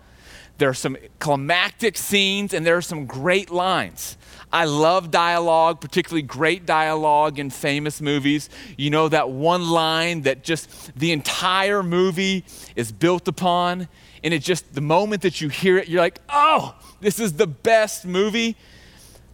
there 0.58 0.68
are 0.68 0.74
some 0.74 0.96
climactic 1.18 1.96
scenes 1.98 2.54
and 2.54 2.64
there 2.64 2.76
are 2.76 2.82
some 2.82 3.06
great 3.06 3.50
lines. 3.50 4.16
I 4.52 4.66
love 4.66 5.10
dialogue, 5.10 5.80
particularly 5.80 6.22
great 6.22 6.64
dialogue 6.64 7.40
in 7.40 7.50
famous 7.50 8.00
movies. 8.00 8.48
You 8.76 8.90
know, 8.90 9.08
that 9.08 9.30
one 9.30 9.68
line 9.68 10.22
that 10.22 10.44
just 10.44 10.96
the 10.96 11.10
entire 11.10 11.82
movie 11.82 12.44
is 12.76 12.92
built 12.92 13.26
upon. 13.26 13.88
And 14.22 14.32
it 14.32 14.42
just, 14.42 14.74
the 14.74 14.80
moment 14.80 15.22
that 15.22 15.40
you 15.40 15.48
hear 15.48 15.76
it, 15.76 15.88
you're 15.88 16.00
like, 16.00 16.20
oh, 16.28 16.76
this 17.00 17.18
is 17.18 17.32
the 17.32 17.48
best 17.48 18.06
movie. 18.06 18.56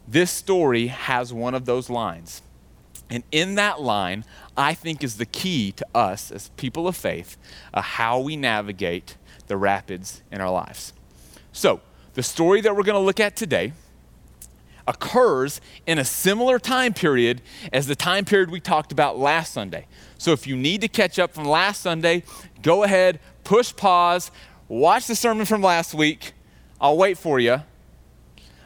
This 0.08 0.30
story 0.30 0.86
has 0.86 1.34
one 1.34 1.54
of 1.54 1.66
those 1.66 1.90
lines. 1.90 2.40
And 3.10 3.24
in 3.30 3.56
that 3.56 3.80
line, 3.80 4.24
I 4.56 4.72
think 4.72 5.04
is 5.04 5.18
the 5.18 5.26
key 5.26 5.72
to 5.72 5.86
us 5.94 6.30
as 6.30 6.48
people 6.56 6.88
of 6.88 6.96
faith, 6.96 7.36
uh, 7.74 7.82
how 7.82 8.20
we 8.20 8.36
navigate 8.36 9.16
the 9.48 9.56
rapids 9.56 10.22
in 10.32 10.40
our 10.40 10.50
lives. 10.50 10.94
So, 11.52 11.80
the 12.14 12.22
story 12.22 12.60
that 12.60 12.76
we're 12.76 12.82
going 12.82 12.98
to 12.98 13.04
look 13.04 13.20
at 13.20 13.36
today 13.36 13.72
occurs 14.86 15.60
in 15.86 15.98
a 15.98 16.04
similar 16.04 16.58
time 16.58 16.92
period 16.92 17.42
as 17.72 17.86
the 17.86 17.94
time 17.94 18.24
period 18.24 18.50
we 18.50 18.60
talked 18.60 18.92
about 18.92 19.18
last 19.18 19.52
Sunday. 19.52 19.86
So, 20.18 20.32
if 20.32 20.46
you 20.46 20.56
need 20.56 20.80
to 20.80 20.88
catch 20.88 21.18
up 21.18 21.32
from 21.32 21.44
last 21.44 21.80
Sunday, 21.80 22.24
go 22.62 22.82
ahead, 22.82 23.20
push 23.44 23.74
pause, 23.74 24.30
watch 24.68 25.06
the 25.06 25.16
sermon 25.16 25.46
from 25.46 25.62
last 25.62 25.94
week. 25.94 26.32
I'll 26.80 26.96
wait 26.96 27.18
for 27.18 27.38
you. 27.38 27.62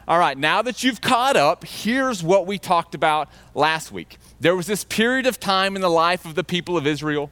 All 0.07 0.19
right, 0.19 0.37
now 0.37 0.61
that 0.61 0.83
you've 0.83 1.01
caught 1.01 1.35
up, 1.35 1.65
here's 1.65 2.21
what 2.21 2.45
we 2.45 2.59
talked 2.59 2.93
about 2.93 3.27
last 3.55 3.91
week. 3.91 4.17
There 4.39 4.55
was 4.55 4.67
this 4.67 4.83
period 4.83 5.25
of 5.25 5.39
time 5.39 5.75
in 5.75 5.81
the 5.81 5.89
life 5.89 6.25
of 6.25 6.35
the 6.35 6.43
people 6.43 6.77
of 6.77 6.85
Israel 6.85 7.31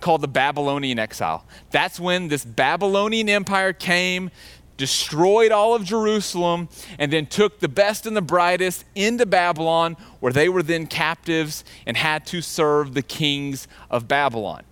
called 0.00 0.20
the 0.20 0.28
Babylonian 0.28 0.98
exile. 0.98 1.44
That's 1.70 2.00
when 2.00 2.26
this 2.26 2.44
Babylonian 2.44 3.28
empire 3.28 3.72
came 3.72 4.30
destroyed 4.80 5.52
all 5.52 5.74
of 5.74 5.84
Jerusalem, 5.84 6.70
and 6.98 7.12
then 7.12 7.26
took 7.26 7.60
the 7.60 7.68
best 7.68 8.06
and 8.06 8.16
the 8.16 8.22
brightest 8.22 8.86
into 8.94 9.26
Babylon, 9.26 9.94
where 10.20 10.32
they 10.32 10.48
were 10.48 10.62
then 10.62 10.86
captives 10.86 11.64
and 11.86 11.98
had 11.98 12.24
to 12.26 12.40
serve 12.40 12.94
the 12.94 13.02
kings 13.02 13.68
of 13.90 14.08
Babylon. 14.08 14.62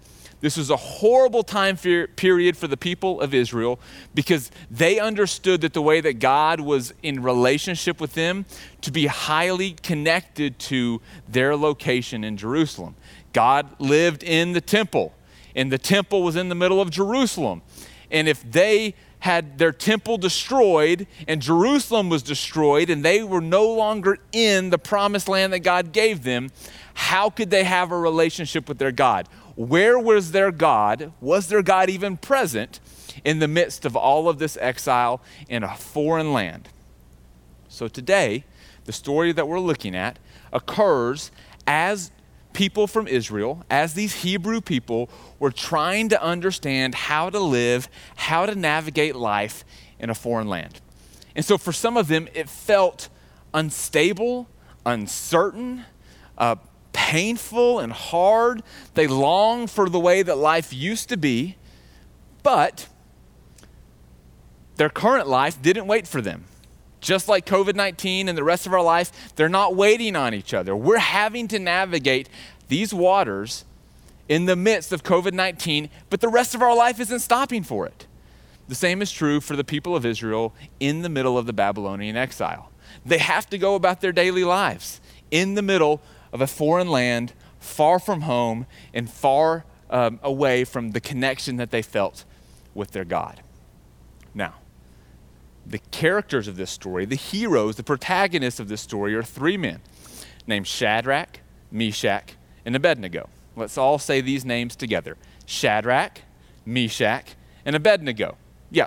This 0.40 0.56
was 0.56 0.70
a 0.70 0.76
horrible 0.76 1.42
time 1.42 1.76
period 1.76 2.56
for 2.56 2.68
the 2.68 2.76
people 2.76 3.20
of 3.20 3.34
Israel 3.34 3.78
because 4.14 4.50
they 4.70 4.98
understood 4.98 5.60
that 5.60 5.74
the 5.74 5.82
way 5.82 6.00
that 6.00 6.20
God 6.20 6.60
was 6.60 6.94
in 7.02 7.22
relationship 7.22 8.00
with 8.00 8.14
them 8.14 8.46
to 8.80 8.90
be 8.90 9.06
highly 9.06 9.72
connected 9.72 10.58
to 10.60 11.02
their 11.28 11.54
location 11.54 12.24
in 12.24 12.36
Jerusalem. 12.36 12.94
God 13.32 13.78
lived 13.78 14.22
in 14.22 14.52
the 14.52 14.60
temple, 14.60 15.12
and 15.54 15.70
the 15.70 15.78
temple 15.78 16.22
was 16.22 16.36
in 16.36 16.48
the 16.48 16.54
middle 16.54 16.80
of 16.80 16.88
Jerusalem. 16.88 17.60
And 18.10 18.26
if 18.26 18.48
they 18.50 18.94
had 19.20 19.58
their 19.58 19.72
temple 19.72 20.18
destroyed 20.18 21.06
and 21.26 21.42
Jerusalem 21.42 22.08
was 22.08 22.22
destroyed 22.22 22.90
and 22.90 23.04
they 23.04 23.22
were 23.22 23.40
no 23.40 23.68
longer 23.68 24.18
in 24.32 24.70
the 24.70 24.78
promised 24.78 25.28
land 25.28 25.52
that 25.52 25.60
God 25.60 25.92
gave 25.92 26.22
them, 26.22 26.50
how 26.94 27.30
could 27.30 27.50
they 27.50 27.64
have 27.64 27.90
a 27.90 27.98
relationship 27.98 28.68
with 28.68 28.78
their 28.78 28.92
God? 28.92 29.28
Where 29.56 29.98
was 29.98 30.32
their 30.32 30.52
God? 30.52 31.12
Was 31.20 31.48
their 31.48 31.62
God 31.62 31.90
even 31.90 32.16
present 32.16 32.80
in 33.25 33.40
the 33.40 33.48
midst 33.48 33.84
of 33.84 33.96
all 33.96 34.28
of 34.28 34.38
this 34.38 34.56
exile 34.60 35.20
in 35.48 35.62
a 35.62 35.75
foreign 35.75 36.32
land? 36.32 36.68
So 37.68 37.88
today, 37.88 38.44
the 38.84 38.92
story 38.92 39.32
that 39.32 39.48
we're 39.48 39.60
looking 39.60 39.94
at 39.94 40.18
occurs 40.52 41.30
as 41.66 42.10
people 42.58 42.88
from 42.88 43.06
Israel, 43.06 43.64
as 43.70 43.94
these 43.94 44.16
Hebrew 44.16 44.60
people, 44.60 45.08
were 45.38 45.52
trying 45.52 46.08
to 46.08 46.20
understand 46.20 46.92
how 46.92 47.30
to 47.30 47.38
live, 47.38 47.88
how 48.16 48.46
to 48.46 48.54
navigate 48.56 49.14
life 49.14 49.64
in 50.00 50.10
a 50.10 50.14
foreign 50.14 50.48
land. 50.48 50.80
And 51.36 51.44
so 51.44 51.56
for 51.56 51.72
some 51.72 51.96
of 51.96 52.08
them, 52.08 52.26
it 52.34 52.48
felt 52.48 53.10
unstable, 53.54 54.48
uncertain, 54.84 55.84
uh, 56.36 56.56
painful, 56.92 57.78
and 57.78 57.92
hard. 57.92 58.64
They 58.94 59.06
longed 59.06 59.70
for 59.70 59.88
the 59.88 60.00
way 60.00 60.24
that 60.24 60.36
life 60.36 60.72
used 60.72 61.08
to 61.10 61.16
be, 61.16 61.54
but 62.42 62.88
their 64.78 64.90
current 64.90 65.28
life 65.28 65.62
didn't 65.62 65.86
wait 65.86 66.08
for 66.08 66.20
them. 66.20 66.46
Just 67.00 67.28
like 67.28 67.46
COVID 67.46 67.74
19 67.74 68.28
and 68.28 68.36
the 68.36 68.44
rest 68.44 68.66
of 68.66 68.72
our 68.72 68.82
life, 68.82 69.34
they're 69.36 69.48
not 69.48 69.76
waiting 69.76 70.16
on 70.16 70.34
each 70.34 70.52
other. 70.52 70.74
We're 70.74 70.98
having 70.98 71.48
to 71.48 71.58
navigate 71.58 72.28
these 72.68 72.92
waters 72.92 73.64
in 74.28 74.44
the 74.44 74.56
midst 74.56 74.92
of 74.92 75.02
COVID 75.02 75.32
19, 75.32 75.88
but 76.10 76.20
the 76.20 76.28
rest 76.28 76.54
of 76.54 76.62
our 76.62 76.76
life 76.76 77.00
isn't 77.00 77.20
stopping 77.20 77.62
for 77.62 77.86
it. 77.86 78.06
The 78.68 78.74
same 78.74 79.00
is 79.00 79.10
true 79.10 79.40
for 79.40 79.56
the 79.56 79.64
people 79.64 79.96
of 79.96 80.04
Israel 80.04 80.54
in 80.78 81.02
the 81.02 81.08
middle 81.08 81.38
of 81.38 81.46
the 81.46 81.52
Babylonian 81.54 82.16
exile. 82.16 82.70
They 83.04 83.18
have 83.18 83.48
to 83.50 83.58
go 83.58 83.74
about 83.74 84.00
their 84.00 84.12
daily 84.12 84.44
lives 84.44 85.00
in 85.30 85.54
the 85.54 85.62
middle 85.62 86.02
of 86.32 86.40
a 86.40 86.46
foreign 86.46 86.88
land, 86.88 87.32
far 87.58 87.98
from 87.98 88.22
home, 88.22 88.66
and 88.92 89.10
far 89.10 89.64
um, 89.90 90.20
away 90.22 90.64
from 90.64 90.90
the 90.90 91.00
connection 91.00 91.56
that 91.56 91.70
they 91.70 91.80
felt 91.80 92.24
with 92.74 92.90
their 92.90 93.04
God. 93.04 93.40
Now, 94.34 94.54
the 95.68 95.78
characters 95.90 96.48
of 96.48 96.56
this 96.56 96.70
story, 96.70 97.04
the 97.04 97.14
heroes, 97.14 97.76
the 97.76 97.82
protagonists 97.82 98.58
of 98.58 98.68
this 98.68 98.80
story, 98.80 99.14
are 99.14 99.22
three 99.22 99.56
men 99.56 99.80
named 100.46 100.66
Shadrach, 100.66 101.40
Meshach, 101.70 102.34
and 102.64 102.75
Abednego. 102.75 103.28
Let's 103.54 103.76
all 103.76 103.98
say 103.98 104.20
these 104.20 104.44
names 104.44 104.75
together 104.76 105.16
Shadrach, 105.46 106.22
Meshach, 106.64 107.34
and 107.64 107.76
Abednego. 107.76 108.37
Yeah. 108.70 108.87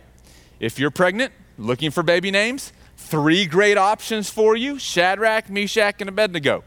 If 0.59 0.79
you're 0.79 0.91
pregnant, 0.91 1.33
looking 1.57 1.91
for 1.91 2.03
baby 2.03 2.31
names, 2.31 2.73
three 2.97 3.45
great 3.45 3.77
options 3.77 4.29
for 4.29 4.55
you 4.55 4.79
Shadrach, 4.79 5.49
Meshach, 5.49 5.95
and 5.99 6.09
Abednego. 6.09 6.63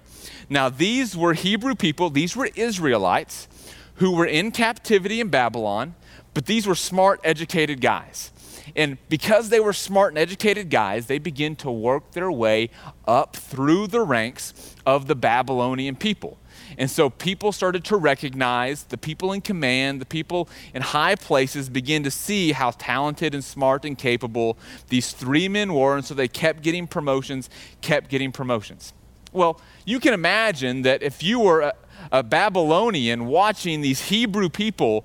Now, 0.48 0.68
these 0.68 1.16
were 1.16 1.32
Hebrew 1.32 1.74
people, 1.74 2.10
these 2.10 2.36
were 2.36 2.50
Israelites 2.54 3.48
who 3.96 4.12
were 4.12 4.26
in 4.26 4.50
captivity 4.50 5.20
in 5.20 5.28
Babylon, 5.28 5.94
but 6.34 6.46
these 6.46 6.66
were 6.66 6.74
smart, 6.74 7.20
educated 7.24 7.80
guys. 7.80 8.30
And 8.74 8.98
because 9.08 9.48
they 9.48 9.60
were 9.60 9.72
smart 9.72 10.12
and 10.12 10.18
educated 10.18 10.70
guys, 10.70 11.06
they 11.06 11.18
begin 11.18 11.56
to 11.56 11.70
work 11.70 12.12
their 12.12 12.30
way 12.30 12.70
up 13.06 13.36
through 13.36 13.88
the 13.88 14.00
ranks 14.00 14.74
of 14.86 15.06
the 15.06 15.14
Babylonian 15.14 15.96
people. 15.96 16.38
And 16.76 16.90
so 16.90 17.10
people 17.10 17.52
started 17.52 17.84
to 17.84 17.96
recognize 17.96 18.84
the 18.84 18.98
people 18.98 19.32
in 19.32 19.40
command, 19.40 20.00
the 20.00 20.06
people 20.06 20.48
in 20.72 20.82
high 20.82 21.14
places 21.14 21.68
begin 21.68 22.02
to 22.04 22.10
see 22.10 22.52
how 22.52 22.72
talented 22.72 23.34
and 23.34 23.44
smart 23.44 23.84
and 23.84 23.96
capable 23.96 24.58
these 24.88 25.12
three 25.12 25.48
men 25.48 25.74
were. 25.74 25.96
And 25.96 26.04
so 26.04 26.14
they 26.14 26.28
kept 26.28 26.62
getting 26.62 26.86
promotions, 26.86 27.48
kept 27.80 28.08
getting 28.08 28.32
promotions. 28.32 28.92
Well, 29.32 29.60
you 29.84 30.00
can 30.00 30.14
imagine 30.14 30.82
that 30.82 31.02
if 31.02 31.22
you 31.22 31.40
were 31.40 31.60
a, 31.60 31.74
a 32.12 32.22
Babylonian 32.22 33.26
watching 33.26 33.80
these 33.80 34.08
Hebrew 34.08 34.48
people 34.48 35.04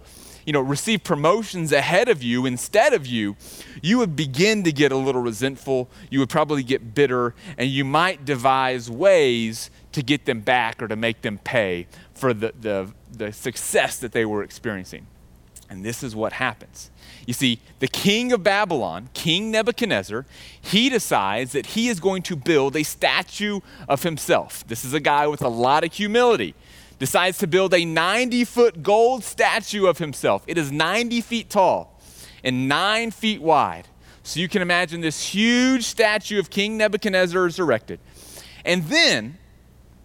you 0.50 0.53
know, 0.53 0.62
receive 0.62 1.03
promotions 1.03 1.72
ahead 1.72 2.10
of 2.10 2.24
you 2.24 2.48
instead 2.48 2.91
of 2.91 3.06
you, 3.06 3.36
you 3.84 4.00
would 4.00 4.15
begin 4.15 4.63
to 4.63 4.72
get 4.72 4.91
a 4.91 4.98
little 4.98 5.22
resentful. 5.22 5.88
You 6.10 6.18
would 6.22 6.29
probably 6.29 6.63
get 6.63 6.96
bitter, 6.96 7.36
and 7.56 7.70
you 7.70 7.86
might 7.86 8.25
devise 8.25 8.89
ways 8.89 9.70
to 9.91 10.01
get 10.01 10.25
them 10.25 10.39
back 10.39 10.82
or 10.82 10.88
to 10.88 10.96
make 10.96 11.22
them 11.22 11.38
pay 11.38 11.86
for 12.15 12.34
the, 12.34 12.51
the, 12.60 12.91
the 13.12 13.32
success 13.32 14.00
that 14.00 14.12
they 14.12 14.25
were 14.25 14.41
experiencing. 14.41 15.06
And 15.70 15.86
this 15.86 16.01
is 16.01 16.15
what 16.15 16.34
happens. 16.34 16.89
You 17.27 17.34
see, 17.34 17.60
the 17.77 17.88
king 17.88 18.32
of 18.32 18.41
Babylon, 18.41 19.10
King 19.13 19.51
Nebuchadnezzar, 19.51 20.25
he 20.60 20.89
decides 20.89 21.51
that 21.51 21.68
he 21.68 21.89
is 21.89 22.00
going 22.00 22.24
to 22.24 22.36
build 22.36 22.75
a 22.75 22.82
statue 22.82 23.60
of 23.88 24.01
himself. 24.01 24.65
This 24.68 24.84
is 24.84 24.96
a 24.96 25.00
guy 25.00 25.27
with 25.27 25.44
a 25.44 25.48
lot 25.48 25.84
of 25.84 25.94
humility 25.94 26.56
decides 27.00 27.38
to 27.39 27.48
build 27.48 27.74
a 27.74 27.86
90 27.86 28.44
foot 28.44 28.84
gold 28.84 29.24
statue 29.24 29.88
of 29.88 29.98
himself. 29.98 30.44
It 30.46 30.58
is 30.58 30.72
90 30.72 31.22
feet 31.22 31.50
tall 31.50 32.00
and 32.44 32.68
nine 32.68 33.12
feet 33.12 33.41
wide. 33.41 33.88
So 34.24 34.39
you 34.39 34.48
can 34.48 34.62
imagine 34.62 35.01
this 35.01 35.34
huge 35.34 35.86
statue 35.86 36.39
of 36.39 36.50
King 36.50 36.77
Nebuchadnezzar 36.77 37.48
is 37.48 37.58
erected. 37.58 38.00
And 38.63 38.84
then, 38.86 39.38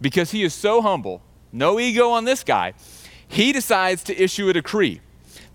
because 0.01 0.31
he 0.31 0.43
is 0.43 0.53
so 0.53 0.81
humble, 0.81 1.21
no 1.51 1.79
ego 1.79 2.09
on 2.09 2.25
this 2.25 2.43
guy, 2.43 2.73
he 3.27 3.51
decides 3.51 4.03
to 4.03 4.19
issue 4.19 4.49
a 4.49 4.53
decree 4.53 5.01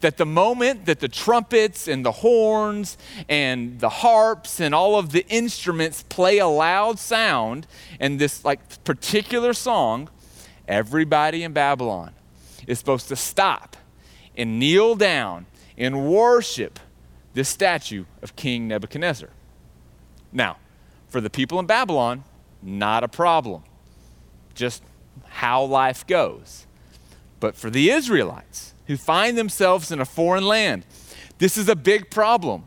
that 0.01 0.17
the 0.17 0.27
moment 0.27 0.87
that 0.87 1.01
the 1.01 1.09
trumpets 1.09 1.87
and 1.87 2.05
the 2.05 2.13
horns 2.13 2.97
and 3.29 3.81
the 3.81 3.89
harps 3.89 4.61
and 4.61 4.75
all 4.75 4.97
of 4.99 5.13
the 5.13 5.27
instruments 5.29 6.05
play 6.09 6.39
a 6.39 6.47
loud 6.47 6.99
sound 6.99 7.67
and 7.99 8.19
this 8.19 8.45
like 8.45 8.83
particular 8.85 9.53
song 9.53 10.09
everybody 10.71 11.43
in 11.43 11.53
Babylon 11.53 12.13
is 12.67 12.79
supposed 12.79 13.09
to 13.09 13.17
stop 13.17 13.77
and 14.37 14.59
kneel 14.59 14.95
down 14.95 15.47
and 15.77 16.09
worship 16.09 16.79
this 17.35 17.49
statue 17.49 18.05
of 18.23 18.37
King 18.37 18.69
Nebuchadnezzar. 18.69 19.29
Now, 20.33 20.57
for 21.09 21.21
the 21.21 21.29
people 21.29 21.59
in 21.59 21.67
Babylon, 21.67 22.25
not 22.63 23.03
a 23.03 23.09
problem. 23.09 23.65
Just 24.55 24.83
how 25.27 25.65
life 25.65 26.07
goes. 26.07 26.67
But 27.41 27.57
for 27.57 27.69
the 27.71 27.91
Israelites 27.91 28.75
who 28.87 28.97
find 28.97 29.37
themselves 29.37 29.91
in 29.91 30.01
a 30.01 30.05
foreign 30.05 30.45
land, 30.45 30.85
this 31.39 31.57
is 31.57 31.69
a 31.69 31.77
big 31.77 32.11
problem 32.11 32.65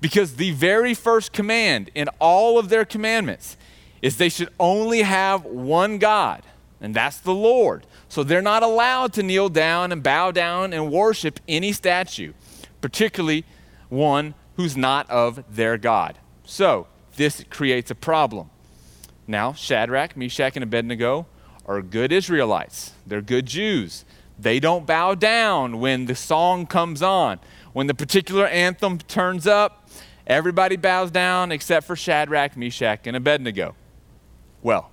because 0.00 0.36
the 0.36 0.50
very 0.52 0.94
first 0.94 1.32
command 1.32 1.90
in 1.94 2.08
all 2.18 2.58
of 2.58 2.68
their 2.68 2.84
commandments 2.84 3.56
is 4.02 4.16
they 4.16 4.28
should 4.28 4.50
only 4.58 5.02
have 5.02 5.44
one 5.44 5.98
God 5.98 6.42
and 6.84 6.94
that's 6.94 7.18
the 7.18 7.34
Lord. 7.34 7.86
So 8.08 8.22
they're 8.22 8.42
not 8.42 8.62
allowed 8.62 9.14
to 9.14 9.22
kneel 9.22 9.48
down 9.48 9.90
and 9.90 10.02
bow 10.02 10.30
down 10.30 10.72
and 10.74 10.92
worship 10.92 11.40
any 11.48 11.72
statue, 11.72 12.34
particularly 12.82 13.44
one 13.88 14.34
who's 14.56 14.76
not 14.76 15.08
of 15.08 15.42
their 15.48 15.78
God. 15.78 16.18
So 16.44 16.86
this 17.16 17.42
creates 17.48 17.90
a 17.90 17.94
problem. 17.94 18.50
Now, 19.26 19.54
Shadrach, 19.54 20.14
Meshach, 20.14 20.56
and 20.56 20.62
Abednego 20.62 21.26
are 21.64 21.80
good 21.80 22.12
Israelites, 22.12 22.92
they're 23.06 23.22
good 23.22 23.46
Jews. 23.46 24.04
They 24.38 24.60
don't 24.60 24.84
bow 24.84 25.14
down 25.14 25.78
when 25.78 26.06
the 26.06 26.14
song 26.14 26.66
comes 26.66 27.02
on. 27.02 27.38
When 27.72 27.86
the 27.86 27.94
particular 27.94 28.46
anthem 28.46 28.98
turns 28.98 29.46
up, 29.46 29.88
everybody 30.26 30.76
bows 30.76 31.12
down 31.12 31.52
except 31.52 31.86
for 31.86 31.94
Shadrach, 31.94 32.56
Meshach, 32.56 33.06
and 33.06 33.16
Abednego. 33.16 33.76
Well, 34.60 34.90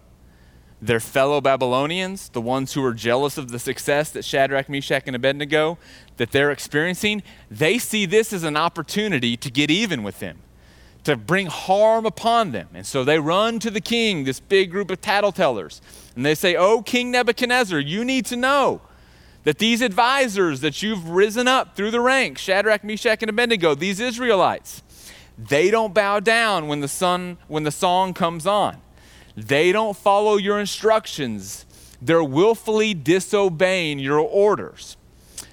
their 0.82 1.00
fellow 1.00 1.40
Babylonians, 1.40 2.30
the 2.30 2.42
ones 2.42 2.74
who 2.74 2.84
are 2.84 2.94
jealous 2.94 3.38
of 3.38 3.52
the 3.52 3.60
success 3.60 4.10
that 4.12 4.26
Shadrach, 4.26 4.68
Meshach, 4.68 5.04
and 5.06 5.16
Abednego 5.16 5.78
that 6.18 6.32
they're 6.32 6.50
experiencing, 6.50 7.22
they 7.52 7.78
see 7.78 8.08
this 8.08 8.34
as 8.34 8.44
an 8.44 8.58
opportunity 8.58 9.38
to 9.38 9.52
get 9.52 9.70
even 9.70 10.02
with 10.02 10.20
them, 10.20 10.40
to 11.04 11.16
bring 11.16 11.46
harm 11.48 12.06
upon 12.06 12.52
them. 12.52 12.68
And 12.74 12.86
so 12.86 13.04
they 13.04 13.20
run 13.20 13.60
to 13.60 13.70
the 13.70 13.82
king, 13.82 14.24
this 14.24 14.40
big 14.40 14.72
group 14.72 14.90
of 14.90 15.02
tattletellers, 15.02 15.82
and 16.16 16.26
they 16.26 16.34
say, 16.34 16.56
"Oh, 16.56 16.82
King 16.82 17.12
Nebuchadnezzar, 17.12 17.80
you 17.80 18.04
need 18.04 18.26
to 18.28 18.36
know 18.36 18.82
that 19.44 19.60
these 19.60 19.82
advisors 19.82 20.62
that 20.62 20.82
you've 20.82 21.10
risen 21.10 21.48
up 21.48 21.76
through 21.76 21.92
the 21.92 22.02
ranks, 22.02 22.42
Shadrach, 22.42 22.84
Meshach, 22.84 23.22
and 23.22 23.30
Abednego, 23.30 23.76
these 23.76 24.00
Israelites, 24.00 24.82
they 25.38 25.70
don't 25.70 25.94
bow 25.94 26.20
down 26.20 26.68
when 26.68 26.80
the 26.80 26.88
sun 26.88 27.38
when 27.48 27.64
the 27.64 27.72
song 27.72 28.16
comes 28.16 28.48
on." 28.48 28.78
They 29.48 29.72
don't 29.72 29.98
follow 29.98 30.38
your 30.38 30.60
instructions, 30.60 31.66
they're 32.02 32.24
willfully 32.24 32.94
disobeying 32.94 34.00
your 34.00 34.20
orders. 34.20 34.98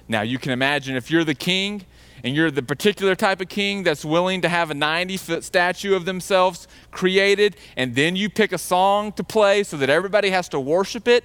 Now, 0.07 0.21
you 0.21 0.37
can 0.37 0.51
imagine 0.51 0.95
if 0.95 1.09
you're 1.09 1.23
the 1.23 1.35
king 1.35 1.85
and 2.23 2.35
you're 2.35 2.51
the 2.51 2.61
particular 2.61 3.15
type 3.15 3.41
of 3.41 3.49
king 3.49 3.83
that's 3.83 4.05
willing 4.05 4.41
to 4.41 4.49
have 4.49 4.69
a 4.69 4.73
90 4.73 5.17
foot 5.17 5.43
statue 5.43 5.95
of 5.95 6.05
themselves 6.05 6.67
created, 6.91 7.55
and 7.77 7.95
then 7.95 8.15
you 8.15 8.29
pick 8.29 8.51
a 8.51 8.57
song 8.57 9.11
to 9.13 9.23
play 9.23 9.63
so 9.63 9.77
that 9.77 9.89
everybody 9.89 10.29
has 10.29 10.49
to 10.49 10.59
worship 10.59 11.07
it, 11.07 11.23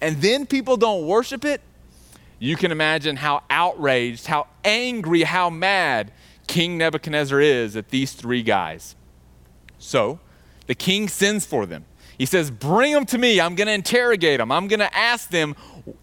and 0.00 0.20
then 0.20 0.46
people 0.46 0.76
don't 0.76 1.06
worship 1.06 1.44
it, 1.44 1.62
you 2.38 2.56
can 2.56 2.72
imagine 2.72 3.16
how 3.16 3.42
outraged, 3.48 4.26
how 4.26 4.48
angry, 4.64 5.22
how 5.22 5.48
mad 5.48 6.12
King 6.46 6.76
Nebuchadnezzar 6.76 7.40
is 7.40 7.76
at 7.76 7.88
these 7.90 8.12
three 8.12 8.42
guys. 8.42 8.96
So 9.78 10.18
the 10.66 10.74
king 10.74 11.08
sends 11.08 11.46
for 11.46 11.66
them. 11.66 11.84
He 12.22 12.26
says, 12.26 12.52
Bring 12.52 12.92
them 12.92 13.04
to 13.06 13.18
me. 13.18 13.40
I'm 13.40 13.56
going 13.56 13.66
to 13.66 13.72
interrogate 13.72 14.38
them. 14.38 14.52
I'm 14.52 14.68
going 14.68 14.78
to 14.78 14.96
ask 14.96 15.28
them 15.28 15.56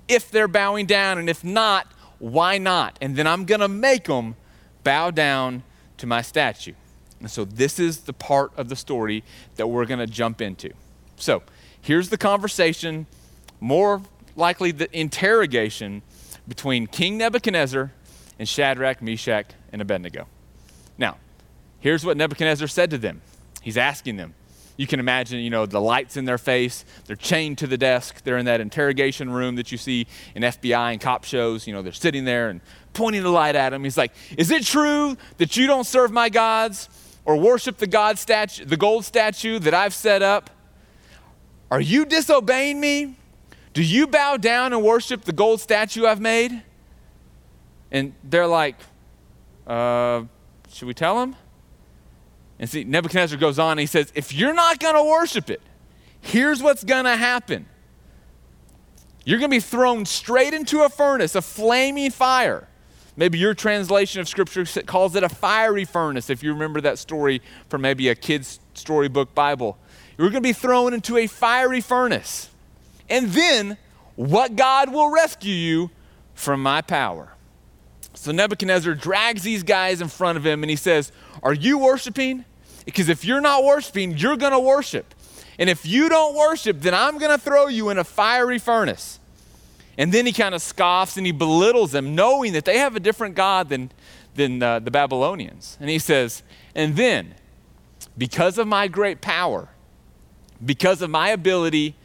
if 0.10 0.30
they're 0.30 0.50
bowing 0.50 0.86
down, 0.86 1.18
and 1.18 1.30
if 1.30 1.46
not, 1.46 1.88
why 2.18 2.58
not? 2.58 2.98
And 3.00 3.16
then 3.16 3.26
I'm 3.26 3.46
going 3.46 3.62
to 3.62 3.70
make 3.70 4.04
them 4.04 4.36
bow 4.84 5.12
down 5.12 5.64
to 5.96 6.06
my 6.06 6.22
statue. 6.22 6.74
And 7.22 7.32
so 7.32 7.46
this 7.46 7.80
is 7.80 8.00
the 8.00 8.12
part 8.12 8.52
of 8.58 8.68
the 8.68 8.76
story 8.76 9.24
that 9.56 9.68
we're 9.68 9.86
going 9.86 10.02
to 10.02 10.08
jump 10.08 10.42
into. 10.42 10.72
So 11.16 11.42
here's 11.80 12.10
the 12.10 12.18
conversation, 12.18 13.06
more 13.62 14.02
likely 14.36 14.72
the 14.72 14.94
interrogation 14.94 16.02
between 16.50 16.88
King 16.88 17.18
Nebuchadnezzar 17.18 17.94
and 18.38 18.50
Shadrach, 18.50 19.02
Meshach, 19.02 19.52
and 19.72 19.82
Abednego. 19.82 20.28
Now, 20.98 21.16
here's 21.80 22.04
what 22.04 22.18
Nebuchadnezzar 22.18 22.68
said 22.68 22.90
to 22.90 22.98
them. 22.98 23.22
He's 23.62 23.78
asking 23.78 24.18
them. 24.18 24.34
You 24.80 24.88
can 24.88 25.02
imagine, 25.02 25.42
you 25.42 25.50
know, 25.50 25.66
the 25.66 25.82
lights 25.82 26.16
in 26.16 26.24
their 26.24 26.38
face. 26.38 26.86
They're 27.06 27.18
chained 27.18 27.58
to 27.58 27.68
the 27.68 27.78
desk. 27.78 28.24
They're 28.24 28.38
in 28.38 28.46
that 28.46 28.62
interrogation 28.62 29.30
room 29.30 29.58
that 29.58 29.74
you 29.74 29.78
see 29.78 30.08
in 30.36 30.44
FBI 30.44 30.94
and 30.94 31.02
cop 31.02 31.26
shows. 31.26 31.68
You 31.68 31.74
know, 31.74 31.82
they're 31.82 31.92
sitting 31.92 32.24
there 32.24 32.48
and 32.48 32.62
pointing 32.94 33.24
the 33.24 33.30
light 33.30 33.58
at 33.58 33.74
him. 33.74 33.84
He's 33.84 33.98
like, 33.98 34.14
Is 34.38 34.52
it 34.52 34.64
true 34.64 35.18
that 35.36 35.58
you 35.58 35.68
don't 35.68 35.84
serve 35.84 36.14
my 36.14 36.30
gods 36.30 36.88
or 37.26 37.36
worship 37.36 37.76
the 37.76 37.88
God 37.88 38.18
statue, 38.18 38.64
the 38.64 38.78
gold 38.78 39.04
statue 39.04 39.60
that 39.60 39.74
I've 39.74 39.94
set 39.94 40.22
up? 40.22 40.50
Are 41.70 41.82
you 41.82 42.06
disobeying 42.06 42.80
me? 42.80 43.18
Do 43.74 43.84
you 43.84 44.08
bow 44.08 44.38
down 44.38 44.72
and 44.72 44.82
worship 44.82 45.26
the 45.26 45.34
gold 45.34 45.60
statue 45.60 46.06
I've 46.06 46.22
made? 46.22 46.64
And 47.92 48.14
they're 48.24 48.48
like, 48.48 48.78
uh, 49.68 50.24
should 50.72 50.88
we 50.88 50.94
tell 50.94 51.22
him? 51.22 51.36
And 52.60 52.70
see, 52.70 52.84
Nebuchadnezzar 52.84 53.40
goes 53.40 53.58
on 53.58 53.72
and 53.72 53.80
he 53.80 53.86
says, 53.86 54.12
If 54.14 54.34
you're 54.34 54.54
not 54.54 54.80
going 54.80 54.96
to 54.96 55.04
worship 55.04 55.50
it, 55.50 55.62
here's 56.22 56.62
what's 56.62 56.84
going 56.84 57.06
to 57.06 57.16
happen. 57.16 57.66
You're 59.26 59.40
going 59.40 59.52
to 59.52 59.56
be 59.56 59.62
thrown 59.62 60.06
straight 60.06 60.54
into 60.54 60.82
a 60.82 60.90
furnace, 60.90 61.36
a 61.36 61.42
flaming 61.42 62.12
fire. 62.12 62.68
Maybe 63.16 63.38
your 63.38 63.54
translation 63.54 64.22
of 64.22 64.28
scripture 64.28 64.66
calls 64.84 65.16
it 65.16 65.24
a 65.24 65.30
fiery 65.30 65.86
furnace, 65.86 66.30
if 66.30 66.42
you 66.42 66.54
remember 66.54 66.80
that 66.82 67.00
story 67.00 67.42
from 67.68 67.82
maybe 67.82 68.08
a 68.10 68.16
kid's 68.16 68.60
storybook 68.74 69.36
Bible. 69.36 69.78
You're 70.18 70.30
going 70.30 70.42
to 70.42 70.48
be 70.50 70.54
thrown 70.54 70.94
into 70.94 71.18
a 71.18 71.28
fiery 71.28 71.82
furnace. 71.82 72.50
And 73.10 73.30
then, 73.30 73.78
what 74.16 74.56
God 74.56 74.92
will 74.92 75.10
rescue 75.10 75.54
you 75.54 75.92
from 76.34 76.64
my 76.64 76.82
power. 76.82 77.34
So 78.14 78.32
Nebuchadnezzar 78.32 78.96
drags 78.96 79.44
these 79.44 79.64
guys 79.64 80.02
in 80.02 80.08
front 80.08 80.38
of 80.38 80.46
him 80.46 80.64
and 80.64 80.70
he 80.70 80.76
says, 80.76 81.12
Are 81.44 81.54
you 81.54 81.78
worshiping? 81.78 82.46
Because 82.90 83.10
if 83.10 83.24
you're 83.24 83.42
not 83.42 83.64
worshiping, 83.64 84.18
you're 84.18 84.38
going 84.38 84.52
to 84.52 84.60
worship. 84.60 85.14
And 85.58 85.70
if 85.70 85.86
you 85.86 86.10
don't 86.10 86.36
worship, 86.36 86.82
then 86.82 86.94
I'm 86.94 87.18
going 87.18 87.32
to 87.32 87.38
throw 87.38 87.68
you 87.68 87.90
in 87.90 87.98
a 87.98 88.04
fiery 88.04 88.60
furnace. 88.60 89.20
And 89.98 90.14
then 90.14 90.26
he 90.26 90.32
kind 90.32 90.56
of 90.56 90.62
scoffs 90.62 91.18
and 91.18 91.26
he 91.26 91.32
belittles 91.32 91.92
them, 91.92 92.16
knowing 92.16 92.54
that 92.54 92.66
they 92.66 92.78
have 92.78 92.96
a 92.96 93.00
different 93.00 93.36
God 93.36 93.70
than, 93.70 93.92
than 94.36 94.64
uh, 94.64 94.80
the 94.80 94.90
Babylonians. 94.92 95.78
And 95.82 95.90
he 95.90 96.00
says, 96.00 96.42
And 96.74 96.96
then, 96.96 97.36
because 98.18 98.58
of 98.58 98.68
my 98.68 98.88
great 98.88 99.22
power, 99.22 99.68
because 100.66 101.02
of 101.02 101.10
my 101.10 101.30
ability 101.30 101.96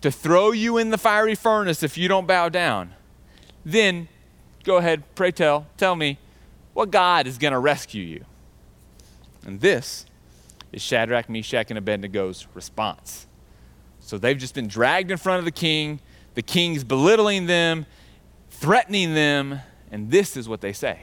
to 0.00 0.10
throw 0.10 0.50
you 0.50 0.76
in 0.78 0.90
the 0.90 0.98
fiery 0.98 1.34
furnace 1.34 1.82
if 1.82 1.96
you 1.96 2.08
don't 2.08 2.26
bow 2.26 2.48
down, 2.48 2.92
then 3.64 4.08
go 4.64 4.76
ahead, 4.76 5.04
pray 5.14 5.30
tell, 5.30 5.66
tell 5.76 5.94
me 5.94 6.18
what 6.74 6.90
God 6.90 7.26
is 7.26 7.38
going 7.38 7.52
to 7.52 7.58
rescue 7.58 8.02
you. 8.02 8.24
And 9.46 9.60
this 9.60 10.06
is 10.74 10.82
Shadrach, 10.82 11.28
Meshach, 11.28 11.70
and 11.70 11.78
Abednego's 11.78 12.46
response. 12.52 13.26
So 14.00 14.18
they've 14.18 14.36
just 14.36 14.54
been 14.54 14.66
dragged 14.66 15.10
in 15.10 15.16
front 15.16 15.38
of 15.38 15.44
the 15.44 15.52
king. 15.52 16.00
The 16.34 16.42
king's 16.42 16.82
belittling 16.82 17.46
them, 17.46 17.86
threatening 18.50 19.14
them, 19.14 19.60
and 19.90 20.10
this 20.10 20.36
is 20.36 20.48
what 20.48 20.60
they 20.60 20.72
say 20.72 20.98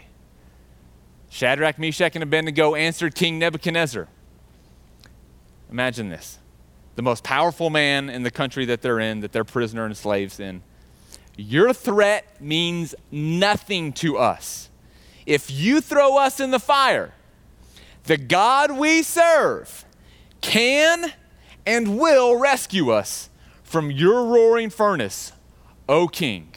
Shadrach, 1.30 1.80
Meshach, 1.80 2.16
and 2.16 2.24
Abednego 2.24 2.76
answered 2.76 3.16
King 3.16 3.40
Nebuchadnezzar. 3.40 4.08
Imagine 5.72 6.10
this 6.10 6.38
the 6.96 7.02
most 7.02 7.24
powerful 7.24 7.70
man 7.70 8.10
in 8.10 8.24
the 8.24 8.32
country 8.32 8.66
that 8.66 8.82
they're 8.82 9.00
in, 9.00 9.22
that 9.22 9.32
they're 9.32 9.46
prisoner 9.46 9.86
and 9.86 9.96
slaves 9.96 10.42
in. 10.42 10.62
Your 11.38 11.72
threat 11.74 12.42
means 12.42 12.94
nothing 13.10 13.94
to 13.94 14.18
us. 14.18 14.70
If 15.26 15.50
you 15.50 15.80
throw 15.80 16.18
us 16.18 16.42
in 16.42 16.52
the 16.52 16.60
fire, 16.60 17.14
the 18.06 18.18
God 18.18 18.72
we 18.72 19.04
serve 19.04 19.86
can 20.42 21.14
and 21.66 22.00
will 22.00 22.36
rescue 22.38 22.90
us 22.90 23.30
from 23.64 23.92
your 23.92 24.26
roaring 24.26 24.70
furnace, 24.70 25.32
O 25.88 26.08
King. 26.08 26.52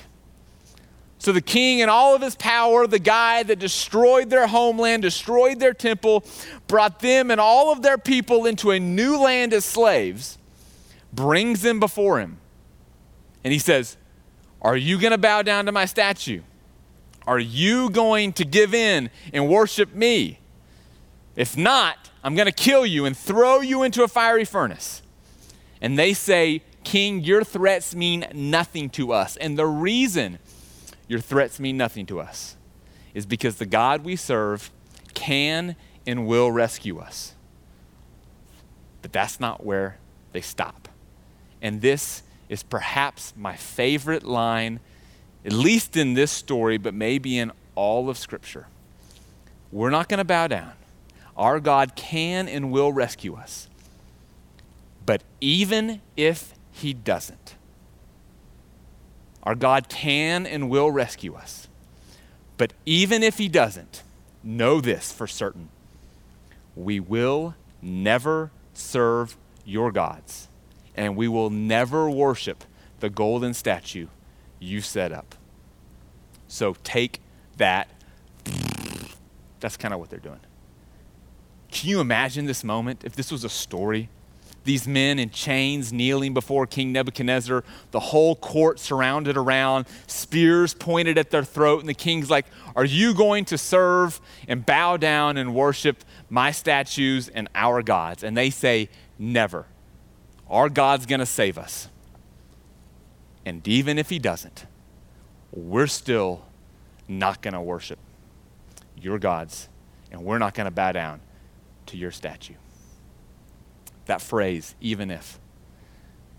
So 1.24 1.32
the 1.32 1.40
king 1.40 1.80
and 1.80 1.90
all 1.90 2.14
of 2.14 2.20
his 2.20 2.36
power, 2.36 2.86
the 2.86 2.98
guy 2.98 3.42
that 3.44 3.58
destroyed 3.58 4.28
their 4.28 4.46
homeland, 4.46 5.02
destroyed 5.02 5.58
their 5.58 5.72
temple, 5.72 6.22
brought 6.66 7.00
them 7.00 7.30
and 7.30 7.40
all 7.40 7.72
of 7.72 7.80
their 7.80 7.96
people 7.96 8.44
into 8.44 8.72
a 8.72 8.78
new 8.78 9.16
land 9.16 9.54
as 9.54 9.64
slaves, 9.64 10.36
brings 11.14 11.62
them 11.62 11.80
before 11.80 12.20
him. 12.20 12.36
And 13.42 13.54
he 13.54 13.58
says, 13.58 13.96
Are 14.60 14.76
you 14.76 15.00
going 15.00 15.12
to 15.12 15.18
bow 15.18 15.40
down 15.40 15.64
to 15.64 15.72
my 15.72 15.86
statue? 15.86 16.42
Are 17.26 17.38
you 17.38 17.88
going 17.88 18.34
to 18.34 18.44
give 18.44 18.74
in 18.74 19.08
and 19.32 19.48
worship 19.48 19.94
me? 19.94 20.40
If 21.36 21.56
not, 21.56 22.10
I'm 22.22 22.34
going 22.34 22.46
to 22.46 22.52
kill 22.52 22.86
you 22.86 23.04
and 23.04 23.16
throw 23.16 23.60
you 23.60 23.82
into 23.82 24.02
a 24.02 24.08
fiery 24.08 24.44
furnace. 24.44 25.02
And 25.80 25.98
they 25.98 26.14
say, 26.14 26.62
King, 26.84 27.20
your 27.20 27.44
threats 27.44 27.94
mean 27.94 28.26
nothing 28.32 28.90
to 28.90 29.12
us. 29.12 29.36
And 29.36 29.58
the 29.58 29.66
reason 29.66 30.38
your 31.08 31.20
threats 31.20 31.58
mean 31.58 31.76
nothing 31.76 32.06
to 32.06 32.20
us 32.20 32.56
is 33.14 33.26
because 33.26 33.56
the 33.56 33.66
God 33.66 34.04
we 34.04 34.16
serve 34.16 34.70
can 35.14 35.76
and 36.06 36.26
will 36.26 36.50
rescue 36.50 36.98
us. 36.98 37.34
But 39.02 39.12
that's 39.12 39.40
not 39.40 39.64
where 39.64 39.98
they 40.32 40.40
stop. 40.40 40.88
And 41.60 41.80
this 41.80 42.22
is 42.48 42.62
perhaps 42.62 43.32
my 43.36 43.56
favorite 43.56 44.24
line, 44.24 44.80
at 45.44 45.52
least 45.52 45.96
in 45.96 46.14
this 46.14 46.30
story, 46.30 46.78
but 46.78 46.94
maybe 46.94 47.38
in 47.38 47.52
all 47.74 48.08
of 48.08 48.18
Scripture. 48.18 48.66
We're 49.72 49.90
not 49.90 50.08
going 50.08 50.18
to 50.18 50.24
bow 50.24 50.46
down. 50.46 50.72
Our 51.36 51.60
God 51.60 51.96
can 51.96 52.48
and 52.48 52.70
will 52.70 52.92
rescue 52.92 53.34
us. 53.34 53.68
But 55.04 55.22
even 55.40 56.00
if 56.16 56.54
He 56.72 56.94
doesn't, 56.94 57.56
our 59.42 59.54
God 59.54 59.88
can 59.88 60.46
and 60.46 60.70
will 60.70 60.90
rescue 60.90 61.34
us. 61.34 61.68
But 62.56 62.72
even 62.86 63.22
if 63.22 63.38
He 63.38 63.48
doesn't, 63.48 64.02
know 64.42 64.80
this 64.80 65.10
for 65.10 65.26
certain 65.26 65.70
we 66.76 67.00
will 67.00 67.54
never 67.80 68.50
serve 68.72 69.36
your 69.64 69.92
gods, 69.92 70.48
and 70.96 71.16
we 71.16 71.28
will 71.28 71.50
never 71.50 72.10
worship 72.10 72.64
the 73.00 73.10
golden 73.10 73.54
statue 73.54 74.08
you 74.58 74.80
set 74.80 75.12
up. 75.12 75.34
So 76.48 76.76
take 76.84 77.20
that. 77.56 77.88
That's 79.60 79.76
kind 79.76 79.94
of 79.94 80.00
what 80.00 80.10
they're 80.10 80.18
doing. 80.18 80.40
Can 81.74 81.90
you 81.90 82.00
imagine 82.00 82.46
this 82.46 82.62
moment 82.62 83.02
if 83.02 83.16
this 83.16 83.32
was 83.32 83.42
a 83.42 83.48
story? 83.48 84.08
These 84.62 84.86
men 84.86 85.18
in 85.18 85.30
chains 85.30 85.92
kneeling 85.92 86.32
before 86.32 86.68
King 86.68 86.92
Nebuchadnezzar, 86.92 87.64
the 87.90 87.98
whole 87.98 88.36
court 88.36 88.78
surrounded 88.78 89.36
around, 89.36 89.86
spears 90.06 90.72
pointed 90.72 91.18
at 91.18 91.30
their 91.30 91.42
throat, 91.42 91.80
and 91.80 91.88
the 91.88 91.94
king's 91.94 92.30
like, 92.30 92.46
Are 92.76 92.84
you 92.84 93.12
going 93.12 93.44
to 93.46 93.58
serve 93.58 94.20
and 94.46 94.64
bow 94.64 94.96
down 94.96 95.36
and 95.36 95.52
worship 95.52 96.04
my 96.30 96.52
statues 96.52 97.28
and 97.28 97.48
our 97.56 97.82
gods? 97.82 98.22
And 98.22 98.36
they 98.36 98.50
say, 98.50 98.88
Never. 99.18 99.66
Our 100.48 100.68
God's 100.68 101.06
going 101.06 101.20
to 101.20 101.26
save 101.26 101.58
us. 101.58 101.88
And 103.44 103.66
even 103.66 103.98
if 103.98 104.10
he 104.10 104.20
doesn't, 104.20 104.64
we're 105.50 105.88
still 105.88 106.46
not 107.08 107.42
going 107.42 107.54
to 107.54 107.60
worship 107.60 107.98
your 108.96 109.18
gods, 109.18 109.68
and 110.12 110.24
we're 110.24 110.38
not 110.38 110.54
going 110.54 110.66
to 110.66 110.70
bow 110.70 110.92
down 110.92 111.20
to 111.86 111.96
your 111.96 112.10
statue. 112.10 112.54
That 114.06 114.20
phrase, 114.22 114.74
even 114.80 115.10
if, 115.10 115.38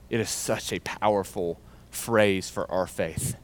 it 0.09 0.19
is 0.19 0.29
such 0.29 0.71
a 0.71 0.79
powerful 0.79 1.59
phrase 1.89 2.49
for 2.49 2.69
our 2.71 2.87
faith. 2.87 3.35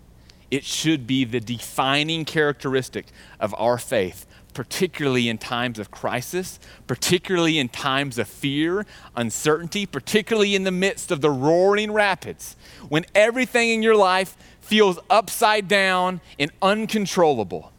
it 0.51 0.65
should 0.65 1.07
be 1.07 1.23
the 1.23 1.39
defining 1.39 2.25
characteristic 2.25 3.07
of 3.39 3.55
our 3.57 3.77
faith, 3.77 4.27
particularly 4.53 5.29
in 5.29 5.37
times 5.37 5.79
of 5.79 5.89
crisis, 5.89 6.59
particularly 6.85 7.57
in 7.57 7.69
times 7.69 8.17
of 8.17 8.27
fear, 8.27 8.85
uncertainty, 9.15 9.85
particularly 9.85 10.53
in 10.53 10.65
the 10.65 10.71
midst 10.71 11.09
of 11.09 11.21
the 11.21 11.31
roaring 11.31 11.93
rapids, 11.93 12.57
when 12.89 13.05
everything 13.15 13.69
in 13.69 13.81
your 13.81 13.95
life 13.95 14.35
feels 14.59 14.99
upside 15.09 15.69
down 15.69 16.19
and 16.37 16.51
uncontrollable. 16.61 17.71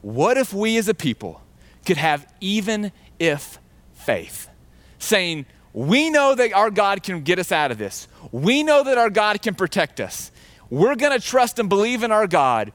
What 0.00 0.38
if 0.38 0.54
we 0.54 0.78
as 0.78 0.88
a 0.88 0.94
people 0.94 1.42
could 1.84 1.98
have 1.98 2.32
even 2.40 2.92
if 3.20 3.60
faith, 3.92 4.48
saying, 4.98 5.46
We 5.72 6.10
know 6.10 6.34
that 6.34 6.52
our 6.52 6.70
God 6.70 7.04
can 7.04 7.20
get 7.20 7.38
us 7.38 7.52
out 7.52 7.70
of 7.70 7.78
this. 7.78 8.08
We 8.32 8.64
know 8.64 8.82
that 8.82 8.98
our 8.98 9.10
God 9.10 9.40
can 9.42 9.54
protect 9.54 10.00
us. 10.00 10.32
We're 10.68 10.96
going 10.96 11.18
to 11.18 11.24
trust 11.24 11.60
and 11.60 11.68
believe 11.68 12.02
in 12.02 12.10
our 12.10 12.26
God. 12.26 12.72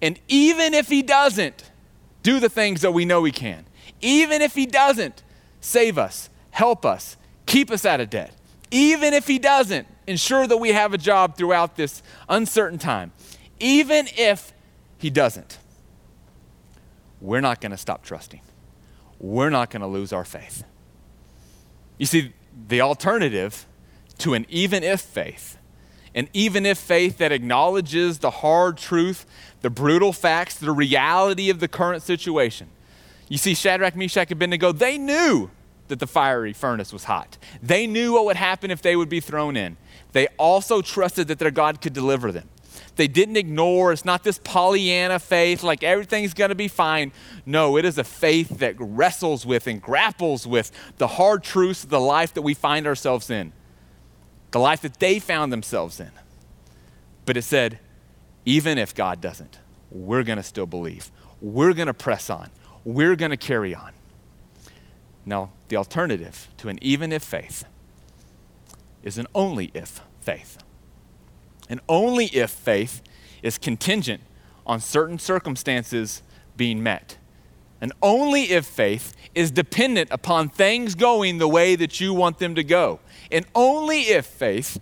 And 0.00 0.20
even 0.28 0.74
if 0.74 0.88
He 0.88 1.02
doesn't 1.02 1.70
do 2.22 2.38
the 2.38 2.48
things 2.48 2.82
that 2.82 2.92
we 2.92 3.04
know 3.04 3.24
He 3.24 3.32
can, 3.32 3.64
even 4.00 4.42
if 4.42 4.54
He 4.54 4.66
doesn't 4.66 5.24
save 5.60 5.98
us, 5.98 6.30
help 6.50 6.84
us, 6.84 7.16
keep 7.46 7.70
us 7.70 7.84
out 7.84 8.00
of 8.00 8.10
debt, 8.10 8.32
even 8.70 9.14
if 9.14 9.26
He 9.26 9.38
doesn't 9.38 9.88
ensure 10.06 10.46
that 10.46 10.58
we 10.58 10.70
have 10.70 10.94
a 10.94 10.98
job 10.98 11.36
throughout 11.36 11.76
this 11.76 12.02
uncertain 12.28 12.78
time, 12.78 13.12
even 13.58 14.06
if 14.16 14.52
He 14.98 15.10
doesn't, 15.10 15.58
we're 17.20 17.40
not 17.40 17.60
going 17.60 17.72
to 17.72 17.76
stop 17.76 18.04
trusting. 18.04 18.40
We're 19.20 19.50
not 19.50 19.70
going 19.70 19.82
to 19.82 19.88
lose 19.88 20.12
our 20.12 20.24
faith. 20.24 20.64
You 21.96 22.06
see, 22.06 22.32
the 22.68 22.80
alternative 22.80 23.66
to 24.18 24.34
an 24.34 24.46
even 24.48 24.82
if 24.82 25.00
faith 25.00 25.58
an 26.18 26.28
even 26.32 26.66
if 26.66 26.78
faith 26.78 27.18
that 27.18 27.32
acknowledges 27.32 28.18
the 28.18 28.30
hard 28.30 28.76
truth, 28.76 29.24
the 29.60 29.70
brutal 29.70 30.12
facts, 30.12 30.56
the 30.56 30.72
reality 30.72 31.48
of 31.48 31.60
the 31.60 31.68
current 31.68 32.02
situation. 32.02 32.68
You 33.28 33.38
see, 33.38 33.54
Shadrach, 33.54 33.94
Meshach, 33.94 34.30
and 34.30 34.32
Abednego, 34.32 34.72
they 34.72 34.98
knew 34.98 35.50
that 35.86 36.00
the 36.00 36.06
fiery 36.06 36.52
furnace 36.52 36.92
was 36.92 37.04
hot. 37.04 37.38
They 37.62 37.86
knew 37.86 38.14
what 38.14 38.24
would 38.24 38.36
happen 38.36 38.70
if 38.70 38.82
they 38.82 38.96
would 38.96 39.08
be 39.08 39.20
thrown 39.20 39.56
in. 39.56 39.76
They 40.12 40.26
also 40.38 40.82
trusted 40.82 41.28
that 41.28 41.38
their 41.38 41.50
God 41.50 41.80
could 41.80 41.92
deliver 41.92 42.32
them. 42.32 42.48
They 42.98 43.06
didn't 43.06 43.36
ignore, 43.36 43.92
it's 43.92 44.04
not 44.04 44.24
this 44.24 44.40
Pollyanna 44.42 45.20
faith 45.20 45.62
like 45.62 45.84
everything's 45.84 46.34
going 46.34 46.48
to 46.48 46.56
be 46.56 46.66
fine. 46.66 47.12
No, 47.46 47.78
it 47.78 47.84
is 47.84 47.96
a 47.96 48.02
faith 48.02 48.58
that 48.58 48.74
wrestles 48.78 49.46
with 49.46 49.68
and 49.68 49.80
grapples 49.80 50.48
with 50.48 50.72
the 50.98 51.06
hard 51.06 51.44
truths 51.44 51.84
of 51.84 51.90
the 51.90 52.00
life 52.00 52.34
that 52.34 52.42
we 52.42 52.54
find 52.54 52.88
ourselves 52.88 53.30
in 53.30 53.52
the 54.50 54.58
life 54.58 54.80
that 54.80 54.98
they 54.98 55.18
found 55.18 55.52
themselves 55.52 56.00
in. 56.00 56.10
But 57.24 57.36
it 57.36 57.42
said, 57.42 57.78
even 58.44 58.78
if 58.78 58.94
God 58.94 59.20
doesn't, 59.20 59.58
we're 59.90 60.22
going 60.22 60.38
to 60.38 60.42
still 60.42 60.66
believe. 60.66 61.10
We're 61.40 61.74
going 61.74 61.86
to 61.86 61.94
press 61.94 62.30
on. 62.30 62.50
We're 62.84 63.16
going 63.16 63.30
to 63.30 63.36
carry 63.36 63.74
on. 63.74 63.92
Now, 65.24 65.52
the 65.68 65.76
alternative 65.76 66.48
to 66.56 66.68
an 66.68 66.78
even 66.82 67.12
if 67.12 67.22
faith 67.22 67.64
is 69.02 69.18
an 69.18 69.26
only 69.34 69.70
if 69.74 70.00
faith. 70.20 70.58
An 71.68 71.80
only 71.88 72.26
if 72.26 72.50
faith 72.50 73.02
is 73.42 73.58
contingent 73.58 74.22
on 74.66 74.80
certain 74.80 75.18
circumstances 75.18 76.22
being 76.56 76.82
met. 76.82 77.18
And 77.80 77.92
only 78.02 78.50
if 78.50 78.66
faith 78.66 79.14
is 79.34 79.50
dependent 79.50 80.10
upon 80.10 80.48
things 80.48 80.94
going 80.94 81.38
the 81.38 81.48
way 81.48 81.76
that 81.76 82.00
you 82.00 82.12
want 82.12 82.38
them 82.38 82.54
to 82.56 82.64
go. 82.64 83.00
And 83.30 83.46
only 83.54 84.00
if 84.02 84.26
faith 84.26 84.80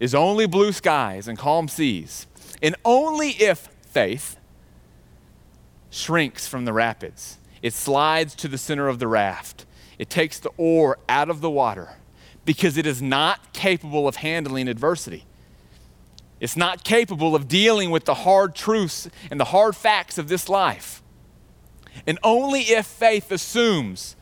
is 0.00 0.14
only 0.14 0.46
blue 0.46 0.72
skies 0.72 1.28
and 1.28 1.38
calm 1.38 1.68
seas. 1.68 2.26
And 2.62 2.74
only 2.84 3.30
if 3.30 3.68
faith 3.82 4.36
shrinks 5.90 6.46
from 6.48 6.64
the 6.64 6.72
rapids, 6.72 7.38
it 7.62 7.72
slides 7.72 8.34
to 8.36 8.48
the 8.48 8.58
center 8.58 8.88
of 8.88 8.98
the 8.98 9.08
raft, 9.08 9.64
it 9.98 10.10
takes 10.10 10.38
the 10.38 10.50
oar 10.56 10.98
out 11.08 11.28
of 11.28 11.40
the 11.40 11.50
water 11.50 11.96
because 12.44 12.76
it 12.76 12.86
is 12.86 13.02
not 13.02 13.52
capable 13.52 14.06
of 14.06 14.16
handling 14.16 14.68
adversity. 14.68 15.24
It's 16.40 16.56
not 16.56 16.84
capable 16.84 17.34
of 17.34 17.48
dealing 17.48 17.90
with 17.90 18.04
the 18.04 18.14
hard 18.14 18.54
truths 18.54 19.08
and 19.30 19.40
the 19.40 19.46
hard 19.46 19.74
facts 19.74 20.18
of 20.18 20.28
this 20.28 20.48
life. 20.48 21.02
And 22.06 22.18
only 22.22 22.60
if 22.60 22.86
faith 22.86 23.32
assumes 23.32 24.14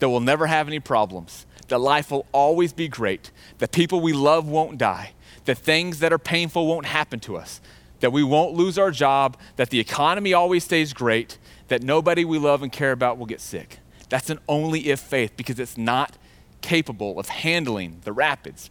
that 0.00 0.08
we'll 0.08 0.20
never 0.20 0.46
have 0.48 0.66
any 0.66 0.80
problems, 0.80 1.46
that 1.68 1.78
life 1.78 2.10
will 2.10 2.26
always 2.32 2.72
be 2.72 2.88
great, 2.88 3.30
that 3.58 3.70
people 3.70 4.00
we 4.00 4.12
love 4.12 4.48
won't 4.48 4.76
die, 4.76 5.12
that 5.44 5.58
things 5.58 6.00
that 6.00 6.12
are 6.12 6.18
painful 6.18 6.66
won't 6.66 6.86
happen 6.86 7.20
to 7.20 7.36
us, 7.36 7.60
that 8.00 8.12
we 8.12 8.24
won't 8.24 8.54
lose 8.54 8.78
our 8.78 8.90
job, 8.90 9.36
that 9.56 9.70
the 9.70 9.78
economy 9.78 10.34
always 10.34 10.64
stays 10.64 10.92
great, 10.92 11.38
that 11.68 11.82
nobody 11.82 12.24
we 12.24 12.38
love 12.38 12.62
and 12.62 12.72
care 12.72 12.92
about 12.92 13.16
will 13.16 13.26
get 13.26 13.40
sick. 13.40 13.78
That's 14.08 14.28
an 14.28 14.40
only 14.48 14.90
if 14.90 15.00
faith 15.00 15.36
because 15.36 15.60
it's 15.60 15.78
not 15.78 16.18
capable 16.60 17.18
of 17.18 17.28
handling 17.28 18.00
the 18.02 18.12
rapids 18.12 18.70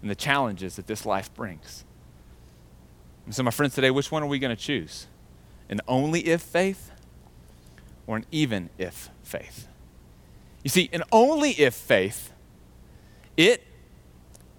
and 0.00 0.10
the 0.10 0.14
challenges 0.14 0.76
that 0.76 0.88
this 0.88 1.06
life 1.06 1.32
brings. 1.34 1.84
So, 3.30 3.42
my 3.42 3.50
friends, 3.50 3.74
today, 3.74 3.90
which 3.90 4.10
one 4.10 4.22
are 4.22 4.26
we 4.26 4.38
going 4.38 4.54
to 4.54 4.60
choose? 4.60 5.06
An 5.68 5.80
only 5.86 6.26
if 6.26 6.42
faith 6.42 6.90
or 8.06 8.16
an 8.16 8.26
even 8.30 8.68
if 8.78 9.10
faith? 9.22 9.68
You 10.62 10.70
see, 10.70 10.90
an 10.92 11.02
only 11.12 11.50
if 11.52 11.74
faith, 11.74 12.32
it, 13.36 13.62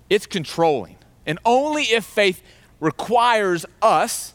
it's 0.10 0.26
controlling. 0.26 0.97
And 1.26 1.39
only 1.45 1.84
if 1.84 2.04
faith 2.06 2.41
requires 2.80 3.65
us 3.82 4.34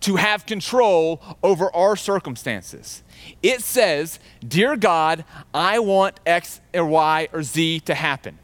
to 0.00 0.16
have 0.16 0.46
control 0.46 1.22
over 1.42 1.74
our 1.74 1.96
circumstances. 1.96 3.02
It 3.42 3.62
says, 3.62 4.18
Dear 4.46 4.76
God, 4.76 5.24
I 5.54 5.78
want 5.78 6.20
X 6.26 6.60
or 6.74 6.86
Y 6.86 7.28
or 7.32 7.42
Z 7.42 7.80
to 7.80 7.94
happen. 7.94 8.38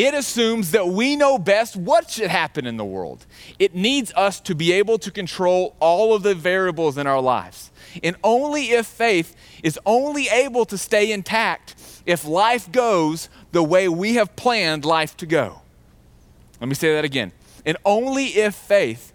It 0.00 0.14
assumes 0.14 0.70
that 0.70 0.86
we 0.86 1.16
know 1.16 1.38
best 1.38 1.74
what 1.74 2.08
should 2.08 2.30
happen 2.30 2.68
in 2.68 2.76
the 2.76 2.84
world. 2.84 3.26
It 3.58 3.74
needs 3.74 4.12
us 4.14 4.38
to 4.42 4.54
be 4.54 4.70
able 4.70 4.96
to 5.00 5.10
control 5.10 5.74
all 5.80 6.14
of 6.14 6.22
the 6.22 6.36
variables 6.36 6.96
in 6.96 7.08
our 7.08 7.20
lives. 7.20 7.72
And 8.04 8.14
only 8.22 8.66
if 8.70 8.86
faith 8.86 9.34
is 9.60 9.76
only 9.84 10.28
able 10.28 10.64
to 10.66 10.78
stay 10.78 11.10
intact 11.10 11.74
if 12.06 12.24
life 12.24 12.70
goes 12.70 13.28
the 13.50 13.64
way 13.64 13.88
we 13.88 14.14
have 14.14 14.36
planned 14.36 14.84
life 14.84 15.16
to 15.16 15.26
go. 15.26 15.62
Let 16.60 16.68
me 16.68 16.76
say 16.76 16.94
that 16.94 17.04
again. 17.04 17.32
And 17.66 17.76
only 17.84 18.26
if 18.26 18.54
faith 18.54 19.12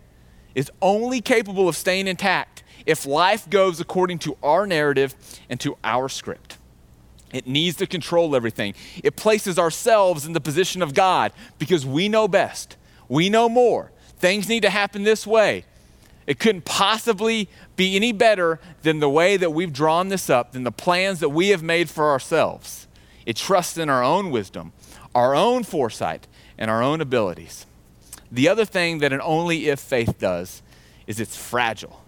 is 0.54 0.70
only 0.82 1.22
capable 1.22 1.70
of 1.70 1.78
staying 1.78 2.08
intact 2.08 2.62
if 2.86 3.06
life 3.06 3.50
goes 3.50 3.80
according 3.80 4.20
to 4.20 4.36
our 4.44 4.68
narrative 4.68 5.16
and 5.50 5.62
to 5.62 5.78
our 5.82 6.10
script. 6.10 6.58
It 7.34 7.48
needs 7.48 7.76
to 7.78 7.88
control 7.88 8.36
everything. 8.36 8.76
It 9.04 9.16
places 9.16 9.60
ourselves 9.60 10.26
in 10.26 10.34
the 10.34 10.40
position 10.40 10.82
of 10.82 10.94
God 10.94 11.34
because 11.58 11.86
we 11.86 12.08
know 12.08 12.28
best. 12.28 12.78
We 13.10 13.30
know 13.30 13.50
more. 13.50 13.92
Things 14.18 14.48
need 14.48 14.62
to 14.62 14.70
happen 14.70 15.04
this 15.04 15.28
way. 15.28 15.66
It 16.26 16.40
couldn't 16.40 16.64
possibly 16.64 17.50
be 17.76 17.96
any 17.96 18.14
better 18.14 18.60
than 18.84 19.00
the 19.00 19.10
way 19.10 19.36
that 19.36 19.50
we've 19.50 19.74
drawn 19.74 20.08
this 20.08 20.30
up, 20.30 20.54
than 20.54 20.64
the 20.64 20.72
plans 20.72 21.20
that 21.20 21.30
we 21.30 21.50
have 21.50 21.62
made 21.62 21.90
for 21.90 22.12
ourselves. 22.12 22.88
It 23.26 23.36
trusts 23.36 23.78
in 23.78 23.90
our 23.90 24.04
own 24.04 24.32
wisdom, 24.32 24.72
our 25.14 25.36
own 25.36 25.64
foresight, 25.64 26.28
and 26.58 26.70
our 26.72 26.82
own 26.82 27.02
abilities. 27.02 27.66
The 28.32 28.48
other 28.48 28.66
thing 28.66 29.00
that 29.00 29.12
an 29.12 29.22
only 29.22 29.68
if 29.68 29.80
faith 29.80 30.18
does 30.18 30.62
is 31.08 31.20
it's 31.20 31.36
fragile. 31.36 32.02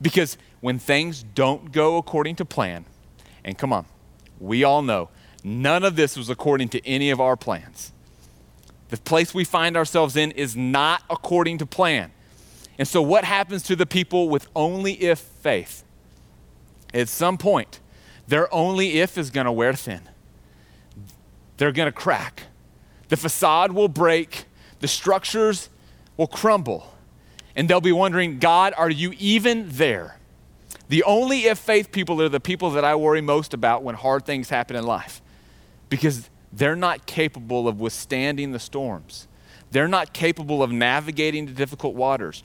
Because 0.00 0.38
when 0.60 0.78
things 0.78 1.22
don't 1.22 1.72
go 1.72 1.98
according 1.98 2.36
to 2.36 2.44
plan, 2.44 2.84
and 3.44 3.58
come 3.58 3.72
on, 3.72 3.86
we 4.42 4.64
all 4.64 4.82
know 4.82 5.08
none 5.44 5.84
of 5.84 5.96
this 5.96 6.16
was 6.16 6.28
according 6.28 6.68
to 6.70 6.86
any 6.86 7.10
of 7.10 7.20
our 7.20 7.36
plans. 7.36 7.92
The 8.90 8.96
place 8.98 9.32
we 9.32 9.44
find 9.44 9.76
ourselves 9.76 10.16
in 10.16 10.32
is 10.32 10.54
not 10.54 11.02
according 11.08 11.58
to 11.58 11.66
plan. 11.66 12.12
And 12.78 12.86
so, 12.86 13.00
what 13.00 13.24
happens 13.24 13.62
to 13.64 13.76
the 13.76 13.86
people 13.86 14.28
with 14.28 14.48
only 14.54 14.94
if 14.94 15.18
faith? 15.18 15.84
At 16.92 17.08
some 17.08 17.38
point, 17.38 17.80
their 18.26 18.52
only 18.52 19.00
if 19.00 19.16
is 19.16 19.30
going 19.30 19.46
to 19.46 19.52
wear 19.52 19.72
thin. 19.72 20.02
They're 21.56 21.72
going 21.72 21.86
to 21.86 21.92
crack. 21.92 22.44
The 23.08 23.16
facade 23.16 23.72
will 23.72 23.88
break. 23.88 24.44
The 24.80 24.88
structures 24.88 25.68
will 26.16 26.26
crumble. 26.26 26.92
And 27.54 27.68
they'll 27.68 27.80
be 27.80 27.92
wondering, 27.92 28.38
God, 28.38 28.74
are 28.76 28.90
you 28.90 29.14
even 29.18 29.68
there? 29.68 30.18
The 30.88 31.02
only 31.04 31.46
if 31.46 31.58
faith 31.58 31.92
people 31.92 32.20
are 32.20 32.28
the 32.28 32.40
people 32.40 32.70
that 32.72 32.84
I 32.84 32.94
worry 32.94 33.20
most 33.20 33.54
about 33.54 33.82
when 33.82 33.94
hard 33.94 34.24
things 34.24 34.50
happen 34.50 34.76
in 34.76 34.84
life 34.84 35.22
because 35.88 36.28
they're 36.52 36.76
not 36.76 37.06
capable 37.06 37.66
of 37.66 37.80
withstanding 37.80 38.52
the 38.52 38.58
storms. 38.58 39.26
They're 39.70 39.88
not 39.88 40.12
capable 40.12 40.62
of 40.62 40.70
navigating 40.70 41.46
the 41.46 41.52
difficult 41.52 41.94
waters 41.94 42.42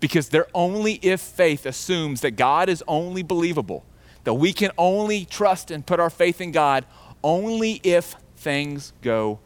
because 0.00 0.30
their 0.30 0.46
only 0.54 0.94
if 1.02 1.20
faith 1.20 1.66
assumes 1.66 2.22
that 2.22 2.32
God 2.32 2.68
is 2.68 2.82
only 2.88 3.22
believable, 3.22 3.84
that 4.24 4.34
we 4.34 4.52
can 4.52 4.70
only 4.78 5.24
trust 5.24 5.70
and 5.70 5.84
put 5.84 6.00
our 6.00 6.10
faith 6.10 6.40
in 6.40 6.50
God 6.50 6.86
only 7.22 7.80
if 7.84 8.16
things 8.36 8.92
go 9.02 9.38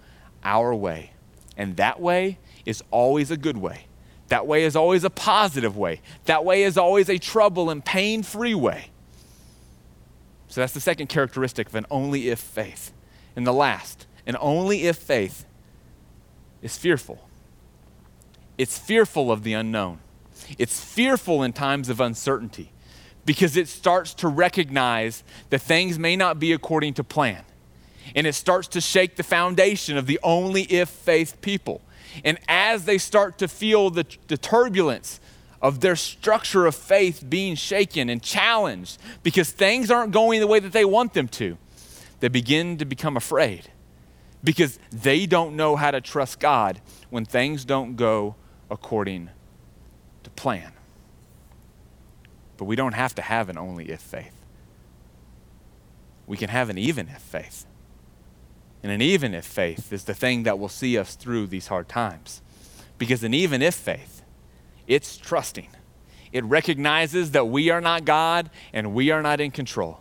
our 0.45 0.75
way. 0.75 1.11
And 1.57 1.77
that 1.77 2.01
way 2.01 2.39
is 2.65 2.83
always 2.91 3.31
a 3.31 3.37
good 3.37 3.57
way 3.57 3.86
That 4.29 4.47
way 4.47 4.65
is 4.65 4.75
always 4.75 5.05
a 5.05 5.11
positive 5.11 5.77
way. 5.77 6.01
That 6.25 6.45
way 6.45 6.63
is 6.63 6.77
always 6.77 7.09
a 7.09 7.19
trouble 7.19 7.71
and 7.71 7.85
pain 7.85 8.23
free 8.23 8.55
way. 8.55 8.91
So 10.49 10.61
that's 10.61 10.73
the 10.73 10.81
second 10.81 11.09
characteristic 11.09 11.69
of 11.69 11.75
an 11.75 11.87
only 11.91 12.29
if 12.29 12.39
faith. 12.39 12.93
And 13.37 13.47
the 13.47 13.53
last, 13.53 14.07
an 14.27 14.37
only 14.41 14.85
if 14.85 14.97
faith 14.97 15.45
is 16.63 16.77
fearful. 16.77 17.29
It's 18.59 18.79
fearful 18.79 19.31
of 19.31 19.43
the 19.43 19.53
unknown. 19.53 20.01
It's 20.59 20.83
fearful 20.83 21.43
in 21.43 21.53
times 21.53 21.89
of 21.89 22.01
uncertainty 22.01 22.73
because 23.25 23.57
it 23.57 23.69
starts 23.69 24.15
to 24.15 24.29
recognize 24.29 25.23
that 25.51 25.61
things 25.61 25.99
may 25.99 26.17
not 26.17 26.39
be 26.39 26.53
according 26.53 26.95
to 26.95 27.05
plan. 27.05 27.45
And 28.15 28.27
it 28.27 28.35
starts 28.35 28.69
to 28.69 28.81
shake 28.81 29.17
the 29.17 29.23
foundation 29.23 29.97
of 29.97 30.07
the 30.07 30.21
only 30.23 30.63
if 30.63 30.89
faith 30.89 31.41
people. 31.41 31.83
And 32.25 32.39
as 32.49 32.85
they 32.85 32.99
start 32.99 33.39
to 33.39 33.49
feel 33.49 33.91
the, 33.91 34.07
the 34.29 34.37
turbulence 34.37 35.21
of 35.63 35.81
their 35.81 35.97
structure 35.97 36.67
of 36.67 36.75
faith 36.75 37.25
being 37.29 37.55
shaken 37.55 38.09
and 38.09 38.23
challenged 38.23 38.99
because 39.23 39.51
things 39.51 39.91
aren't 39.91 40.13
going 40.13 40.41
the 40.41 40.47
way 40.47 40.61
that 40.61 40.73
they 40.73 40.85
want 40.85 41.15
them 41.15 41.29
to, 41.29 41.57
they 42.21 42.29
begin 42.29 42.79
to 42.79 42.85
become 42.85 43.17
afraid 43.17 43.71
because 44.45 44.79
they 44.91 45.27
don't 45.27 45.57
know 45.57 45.77
how 45.77 45.91
to 45.91 46.01
trust 46.01 46.39
God 46.39 46.81
when 47.11 47.25
things 47.25 47.65
don't 47.65 47.97
go 47.97 48.37
according 48.71 49.31
to 50.23 50.31
plan. 50.31 50.73
But 52.57 52.65
we 52.65 52.77
don't 52.77 52.95
have 52.95 53.15
to 53.17 53.23
have 53.23 53.49
an 53.49 53.59
only 53.59 53.91
if 53.91 54.01
faith. 54.01 54.33
We 56.27 56.37
can 56.37 56.49
have 56.49 56.71
an 56.71 56.79
even 56.79 57.09
if 57.09 57.21
faith. 57.21 57.67
And 58.87 58.93
an 58.93 59.03
even 59.03 59.35
if 59.35 59.45
faith 59.45 59.93
is 59.93 60.05
the 60.05 60.15
thing 60.15 60.45
that 60.45 60.61
will 60.61 60.69
see 60.69 60.97
us 60.97 61.17
through 61.17 61.49
these 61.49 61.67
hard 61.67 61.89
times. 61.89 62.41
Because 62.99 63.25
an 63.25 63.35
even 63.35 63.61
if 63.61 63.75
faith, 63.75 64.23
it's 64.87 65.17
trusting. 65.17 65.71
It 66.31 66.45
recognizes 66.45 67.33
that 67.33 67.47
we 67.49 67.69
are 67.69 67.81
not 67.81 68.05
God 68.05 68.49
and 68.73 68.95
we 68.95 69.11
are 69.11 69.23
not 69.23 69.41
in 69.41 69.51
control. 69.51 69.99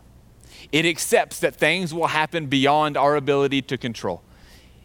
It 0.72 0.86
accepts 0.86 1.40
that 1.40 1.56
things 1.56 1.96
will 1.96 2.06
happen 2.06 2.46
beyond 2.46 2.96
our 2.96 3.16
ability 3.16 3.64
to 3.64 3.78
control. 3.80 4.22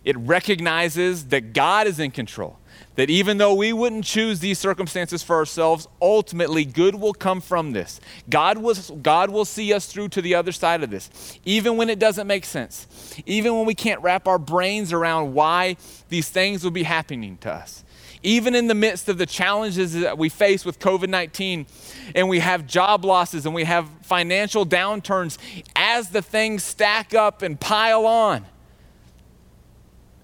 It 0.03 0.17
recognizes 0.17 1.27
that 1.27 1.53
God 1.53 1.87
is 1.87 2.01
in 2.01 2.11
control 2.11 2.59
that 2.97 3.09
even 3.09 3.39
though 3.39 3.55
we 3.55 3.73
wouldn't 3.73 4.05
choose 4.05 4.41
these 4.41 4.59
circumstances 4.59 5.23
for 5.23 5.37
ourselves, 5.37 5.87
ultimately 6.03 6.65
good 6.65 6.95
will 6.95 7.15
come 7.15 7.41
from 7.41 7.73
this. 7.73 8.01
God 8.29 8.59
will, 8.59 8.75
God 9.03 9.31
will 9.31 9.45
see 9.45 9.73
us 9.73 9.87
through 9.87 10.09
to 10.11 10.23
the 10.23 10.35
other 10.35 10.53
side 10.53 10.83
of 10.83 10.91
this, 10.91 11.39
even 11.45 11.77
when 11.77 11.89
it 11.89 11.99
doesn't 11.99 12.27
make 12.27 12.45
sense, 12.45 13.15
even 13.27 13.55
when 13.55 13.65
we 13.65 13.75
can't 13.75 14.03
wrap 14.03 14.27
our 14.27 14.39
brains 14.39 14.93
around 14.93 15.35
why 15.35 15.77
these 16.09 16.29
things 16.29 16.65
will 16.65 16.73
be 16.73 16.83
happening 16.83 17.39
to 17.39 17.53
us. 17.53 17.85
Even 18.23 18.55
in 18.55 18.67
the 18.67 18.75
midst 18.75 19.09
of 19.09 19.17
the 19.17 19.25
challenges 19.25 19.95
that 19.95 20.19
we 20.19 20.29
face 20.29 20.65
with 20.65 20.79
COVID 20.79 21.09
19, 21.09 21.67
and 22.15 22.29
we 22.29 22.41
have 22.41 22.67
job 22.67 23.05
losses 23.05 23.47
and 23.47 23.55
we 23.55 23.65
have 23.65 23.89
financial 24.03 24.67
downturns, 24.67 25.39
as 25.75 26.11
the 26.11 26.21
things 26.21 26.63
stack 26.63 27.15
up 27.15 27.41
and 27.41 27.59
pile 27.59 28.05
on, 28.05 28.45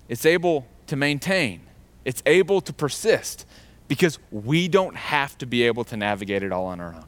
it's 0.09 0.27
able 0.27 0.67
to 0.89 0.97
maintain 0.97 1.63
it's 2.07 2.23
able 2.25 2.61
to 2.61 2.73
persist 2.73 3.45
because 3.89 4.21
we 4.31 4.69
don't 4.69 4.95
have 4.95 5.37
to 5.39 5.45
be 5.45 5.65
able 5.65 5.83
to 5.83 5.97
navigate 5.97 6.45
it 6.45 6.53
all 6.53 6.67
on 6.67 6.81
our 6.81 6.95
own. 6.95 7.05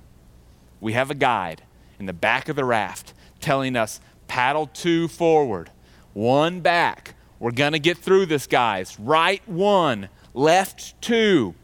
We 0.81 0.95
have 0.95 1.09
a 1.09 1.15
guide 1.15 1.63
in 2.01 2.07
the 2.07 2.13
back 2.13 2.49
of 2.49 2.57
the 2.57 2.65
raft 2.65 3.15
telling 3.41 3.77
us 3.77 4.01
paddle 4.27 4.67
two 4.67 5.07
forward, 5.07 5.71
one 6.15 6.61
back. 6.61 7.15
We're 7.39 7.53
going 7.53 7.75
to 7.75 7.79
get 7.79 7.97
through 7.97 8.27
this, 8.27 8.49
guys. 8.49 8.99
Right 8.99 9.41
one, 9.49 10.09
left 10.35 11.01
two. 11.01 11.55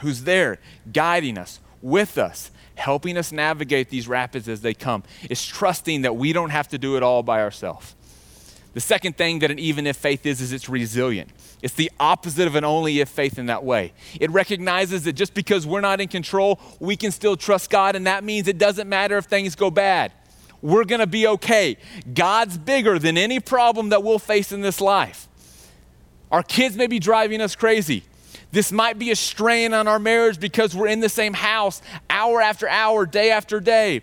Who's 0.00 0.24
there 0.24 0.58
guiding 0.92 1.38
us, 1.38 1.60
with 1.80 2.18
us, 2.18 2.50
helping 2.74 3.16
us 3.16 3.30
navigate 3.30 3.88
these 3.88 4.08
rapids 4.08 4.48
as 4.48 4.62
they 4.62 4.74
come. 4.74 5.04
It's 5.22 5.46
trusting 5.46 6.02
that 6.02 6.16
we 6.16 6.32
don't 6.32 6.50
have 6.50 6.66
to 6.68 6.78
do 6.78 6.96
it 6.96 7.04
all 7.04 7.22
by 7.22 7.40
ourselves. 7.40 7.94
The 8.72 8.80
second 8.80 9.16
thing 9.16 9.38
that 9.38 9.52
an 9.52 9.60
even 9.60 9.86
if 9.86 9.96
faith 9.96 10.26
is, 10.26 10.40
is 10.40 10.52
it's 10.52 10.68
resilient. 10.68 11.30
It's 11.64 11.72
the 11.72 11.90
opposite 11.98 12.46
of 12.46 12.56
an 12.56 12.64
only 12.64 13.00
if 13.00 13.08
faith 13.08 13.38
in 13.38 13.46
that 13.46 13.64
way. 13.64 13.94
It 14.20 14.30
recognizes 14.30 15.04
that 15.04 15.14
just 15.14 15.32
because 15.32 15.66
we're 15.66 15.80
not 15.80 15.98
in 15.98 16.08
control, 16.08 16.60
we 16.78 16.94
can 16.94 17.10
still 17.10 17.38
trust 17.38 17.70
God, 17.70 17.96
and 17.96 18.06
that 18.06 18.22
means 18.22 18.48
it 18.48 18.58
doesn't 18.58 18.86
matter 18.86 19.16
if 19.16 19.24
things 19.24 19.54
go 19.54 19.70
bad. 19.70 20.12
We're 20.60 20.84
gonna 20.84 21.06
be 21.06 21.26
okay. 21.26 21.78
God's 22.12 22.58
bigger 22.58 22.98
than 22.98 23.16
any 23.16 23.40
problem 23.40 23.88
that 23.88 24.02
we'll 24.02 24.18
face 24.18 24.52
in 24.52 24.60
this 24.60 24.78
life. 24.78 25.26
Our 26.30 26.42
kids 26.42 26.76
may 26.76 26.86
be 26.86 26.98
driving 26.98 27.40
us 27.40 27.56
crazy. 27.56 28.04
This 28.52 28.70
might 28.70 28.98
be 28.98 29.10
a 29.10 29.16
strain 29.16 29.72
on 29.72 29.88
our 29.88 29.98
marriage 29.98 30.38
because 30.38 30.76
we're 30.76 30.88
in 30.88 31.00
the 31.00 31.08
same 31.08 31.32
house 31.32 31.80
hour 32.10 32.42
after 32.42 32.68
hour, 32.68 33.06
day 33.06 33.30
after 33.30 33.58
day. 33.58 34.02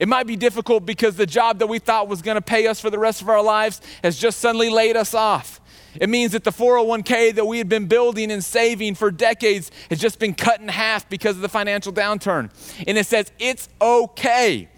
It 0.00 0.08
might 0.08 0.26
be 0.26 0.36
difficult 0.36 0.86
because 0.86 1.16
the 1.16 1.26
job 1.26 1.58
that 1.58 1.66
we 1.66 1.78
thought 1.78 2.08
was 2.08 2.22
going 2.22 2.36
to 2.36 2.42
pay 2.42 2.66
us 2.66 2.80
for 2.80 2.88
the 2.88 2.98
rest 2.98 3.20
of 3.20 3.28
our 3.28 3.42
lives 3.42 3.82
has 4.02 4.16
just 4.16 4.38
suddenly 4.38 4.70
laid 4.70 4.96
us 4.96 5.12
off. 5.12 5.60
It 6.00 6.08
means 6.08 6.32
that 6.32 6.44
the 6.44 6.50
401k 6.50 7.34
that 7.34 7.44
we 7.44 7.58
had 7.58 7.68
been 7.68 7.86
building 7.86 8.30
and 8.30 8.42
saving 8.42 8.94
for 8.94 9.10
decades 9.10 9.70
has 9.90 10.00
just 10.00 10.18
been 10.18 10.34
cut 10.34 10.60
in 10.60 10.68
half 10.68 11.08
because 11.08 11.36
of 11.36 11.42
the 11.42 11.48
financial 11.48 11.92
downturn. 11.92 12.50
And 12.86 12.96
it 12.96 13.06
says 13.06 13.30
it's 13.38 13.68
okay. 13.80 14.68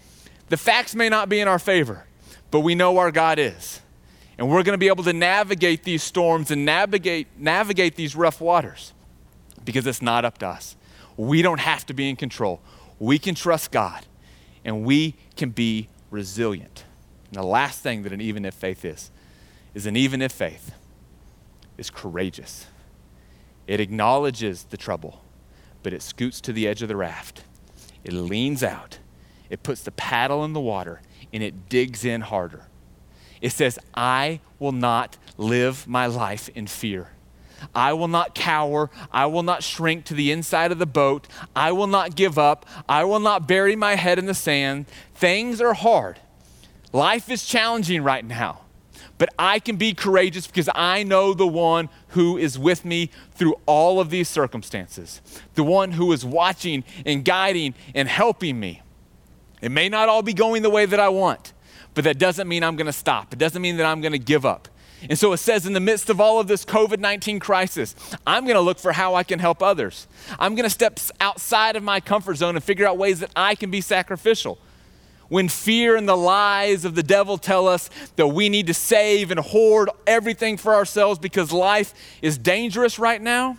The 0.49 0.57
facts 0.57 0.93
may 0.93 1.09
not 1.09 1.29
be 1.29 1.39
in 1.39 1.47
our 1.47 1.59
favor, 1.59 2.05
but 2.51 2.59
we 2.61 2.75
know 2.75 2.97
our 2.97 3.11
God 3.11 3.39
is. 3.39 3.81
And 4.37 4.49
we're 4.49 4.63
going 4.63 4.73
to 4.73 4.77
be 4.77 4.89
able 4.89 5.05
to 5.05 5.13
navigate 5.13 5.83
these 5.83 6.03
storms 6.03 6.51
and 6.51 6.65
navigate, 6.65 7.27
navigate 7.37 7.95
these 7.95 8.15
rough 8.15 8.41
waters 8.41 8.91
because 9.63 9.87
it's 9.87 10.01
not 10.01 10.25
up 10.25 10.37
to 10.39 10.47
us. 10.47 10.75
We 11.15 11.41
don't 11.41 11.61
have 11.61 11.85
to 11.85 11.93
be 11.93 12.09
in 12.09 12.17
control. 12.17 12.59
We 12.99 13.17
can 13.17 13.35
trust 13.35 13.71
God 13.71 14.05
and 14.65 14.83
we 14.83 15.15
can 15.37 15.51
be 15.51 15.87
resilient. 16.11 16.83
And 17.27 17.37
the 17.37 17.47
last 17.47 17.79
thing 17.79 18.03
that 18.03 18.11
an 18.11 18.19
even 18.19 18.43
if 18.43 18.53
faith 18.53 18.83
is, 18.83 19.09
is 19.73 19.85
an 19.85 19.95
even 19.95 20.21
if 20.21 20.33
faith 20.33 20.73
is 21.77 21.89
courageous. 21.89 22.67
It 23.67 23.79
acknowledges 23.79 24.63
the 24.63 24.77
trouble, 24.77 25.23
but 25.83 25.93
it 25.93 26.01
scoots 26.01 26.39
to 26.41 26.53
the 26.53 26.67
edge 26.67 26.81
of 26.81 26.87
the 26.87 26.95
raft. 26.95 27.43
It 28.03 28.13
leans 28.13 28.63
out, 28.63 28.99
it 29.49 29.63
puts 29.63 29.81
the 29.81 29.91
paddle 29.91 30.43
in 30.43 30.53
the 30.53 30.59
water, 30.59 31.01
and 31.33 31.41
it 31.41 31.69
digs 31.69 32.05
in 32.05 32.21
harder. 32.21 32.67
It 33.41 33.51
says, 33.51 33.77
I 33.93 34.39
will 34.59 34.71
not 34.71 35.17
live 35.37 35.87
my 35.87 36.07
life 36.07 36.49
in 36.49 36.67
fear. 36.67 37.09
I 37.73 37.93
will 37.93 38.07
not 38.07 38.35
cower. 38.35 38.89
I 39.11 39.25
will 39.27 39.43
not 39.43 39.63
shrink 39.63 40.05
to 40.05 40.13
the 40.13 40.31
inside 40.31 40.71
of 40.71 40.79
the 40.79 40.85
boat. 40.85 41.27
I 41.55 41.71
will 41.71 41.87
not 41.87 42.15
give 42.15 42.37
up. 42.37 42.65
I 42.87 43.03
will 43.05 43.19
not 43.19 43.47
bury 43.47 43.75
my 43.75 43.95
head 43.95 44.19
in 44.19 44.25
the 44.25 44.33
sand. 44.33 44.85
Things 45.13 45.61
are 45.61 45.73
hard. 45.73 46.19
Life 46.91 47.29
is 47.29 47.45
challenging 47.45 48.03
right 48.03 48.23
now. 48.23 48.64
But 49.17 49.33
I 49.39 49.59
can 49.59 49.77
be 49.77 49.93
courageous 49.93 50.45
because 50.45 50.69
I 50.75 51.03
know 51.03 51.33
the 51.33 51.47
one 51.47 51.89
who 52.09 52.37
is 52.37 52.59
with 52.59 52.83
me 52.83 53.09
through 53.31 53.55
all 53.65 53.99
of 53.99 54.09
these 54.09 54.27
circumstances, 54.27 55.21
the 55.53 55.63
one 55.63 55.91
who 55.91 56.11
is 56.11 56.25
watching 56.25 56.83
and 57.05 57.23
guiding 57.23 57.75
and 57.93 58.09
helping 58.09 58.59
me. 58.59 58.81
It 59.61 59.71
may 59.71 59.87
not 59.87 60.09
all 60.09 60.21
be 60.21 60.33
going 60.33 60.63
the 60.63 60.69
way 60.69 60.85
that 60.85 60.99
I 60.99 61.09
want, 61.09 61.53
but 61.93 62.03
that 62.03 62.19
doesn't 62.19 62.47
mean 62.47 62.63
I'm 62.63 62.75
going 62.75 62.87
to 62.87 62.93
stop. 62.93 63.31
It 63.31 63.39
doesn't 63.39 63.61
mean 63.61 63.77
that 63.77 63.85
I'm 63.85 64.01
going 64.01 64.11
to 64.11 64.19
give 64.19 64.45
up. 64.45 64.67
And 65.09 65.17
so 65.17 65.33
it 65.33 65.37
says, 65.37 65.65
in 65.65 65.73
the 65.73 65.79
midst 65.79 66.09
of 66.09 66.19
all 66.19 66.39
of 66.39 66.47
this 66.47 66.65
COVID 66.65 66.99
19 66.99 67.39
crisis, 67.39 67.95
I'm 68.25 68.43
going 68.43 68.55
to 68.55 68.61
look 68.61 68.79
for 68.79 68.91
how 68.91 69.15
I 69.15 69.23
can 69.23 69.39
help 69.39 69.61
others. 69.61 70.07
I'm 70.39 70.55
going 70.55 70.63
to 70.63 70.69
step 70.69 70.99
outside 71.21 71.75
of 71.75 71.83
my 71.83 71.99
comfort 71.99 72.35
zone 72.35 72.55
and 72.55 72.63
figure 72.63 72.87
out 72.87 72.97
ways 72.97 73.19
that 73.19 73.31
I 73.35 73.55
can 73.55 73.71
be 73.71 73.81
sacrificial. 73.81 74.57
When 75.27 75.49
fear 75.49 75.95
and 75.95 76.07
the 76.07 76.17
lies 76.17 76.85
of 76.85 76.95
the 76.95 77.03
devil 77.03 77.37
tell 77.37 77.67
us 77.67 77.89
that 78.15 78.27
we 78.27 78.49
need 78.49 78.67
to 78.67 78.73
save 78.73 79.31
and 79.31 79.39
hoard 79.39 79.89
everything 80.05 80.57
for 80.57 80.75
ourselves 80.75 81.19
because 81.19 81.51
life 81.51 81.93
is 82.21 82.37
dangerous 82.37 82.99
right 82.99 83.21
now, 83.21 83.57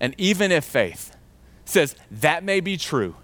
and 0.00 0.14
even 0.18 0.50
if 0.50 0.64
faith 0.64 1.14
says 1.64 1.94
that 2.10 2.44
may 2.44 2.60
be 2.60 2.76
true, 2.76 3.14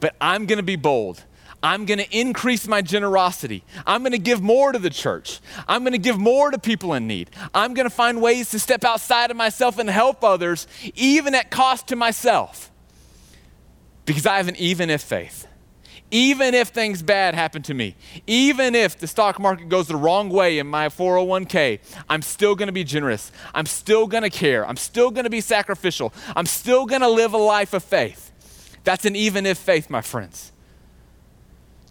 but 0.00 0.16
I'm 0.20 0.46
going 0.46 0.56
to 0.56 0.64
be 0.64 0.76
bold 0.76 1.24
I'm 1.64 1.86
going 1.86 1.98
to 1.98 2.16
increase 2.16 2.68
my 2.68 2.82
generosity. 2.82 3.64
I'm 3.86 4.02
going 4.02 4.12
to 4.12 4.18
give 4.18 4.42
more 4.42 4.70
to 4.70 4.78
the 4.78 4.90
church. 4.90 5.40
I'm 5.66 5.82
going 5.82 5.92
to 5.92 5.98
give 5.98 6.18
more 6.18 6.50
to 6.50 6.58
people 6.58 6.92
in 6.92 7.06
need. 7.06 7.30
I'm 7.54 7.72
going 7.72 7.88
to 7.88 7.94
find 7.94 8.20
ways 8.20 8.50
to 8.50 8.58
step 8.58 8.84
outside 8.84 9.30
of 9.30 9.38
myself 9.38 9.78
and 9.78 9.88
help 9.88 10.22
others, 10.22 10.66
even 10.94 11.34
at 11.34 11.50
cost 11.50 11.88
to 11.88 11.96
myself. 11.96 12.70
Because 14.04 14.26
I 14.26 14.36
have 14.36 14.48
an 14.48 14.56
even 14.56 14.90
if 14.90 15.00
faith. 15.00 15.46
Even 16.14 16.54
if 16.54 16.68
things 16.68 17.02
bad 17.02 17.34
happen 17.34 17.60
to 17.62 17.74
me, 17.74 17.96
even 18.28 18.76
if 18.76 18.96
the 18.96 19.08
stock 19.08 19.40
market 19.40 19.68
goes 19.68 19.88
the 19.88 19.96
wrong 19.96 20.28
way 20.28 20.60
in 20.60 20.66
my 20.68 20.86
401k, 20.86 21.80
I'm 22.08 22.22
still 22.22 22.54
going 22.54 22.68
to 22.68 22.72
be 22.72 22.84
generous. 22.84 23.32
I'm 23.52 23.66
still 23.66 24.06
going 24.06 24.22
to 24.22 24.30
care. 24.30 24.64
I'm 24.64 24.76
still 24.76 25.10
going 25.10 25.24
to 25.24 25.30
be 25.30 25.40
sacrificial. 25.40 26.14
I'm 26.36 26.46
still 26.46 26.86
going 26.86 27.00
to 27.00 27.08
live 27.08 27.34
a 27.34 27.38
life 27.38 27.72
of 27.74 27.82
faith. 27.82 28.30
That's 28.84 29.04
an 29.04 29.16
even 29.16 29.44
if 29.44 29.58
faith, 29.58 29.90
my 29.90 30.02
friends. 30.02 30.52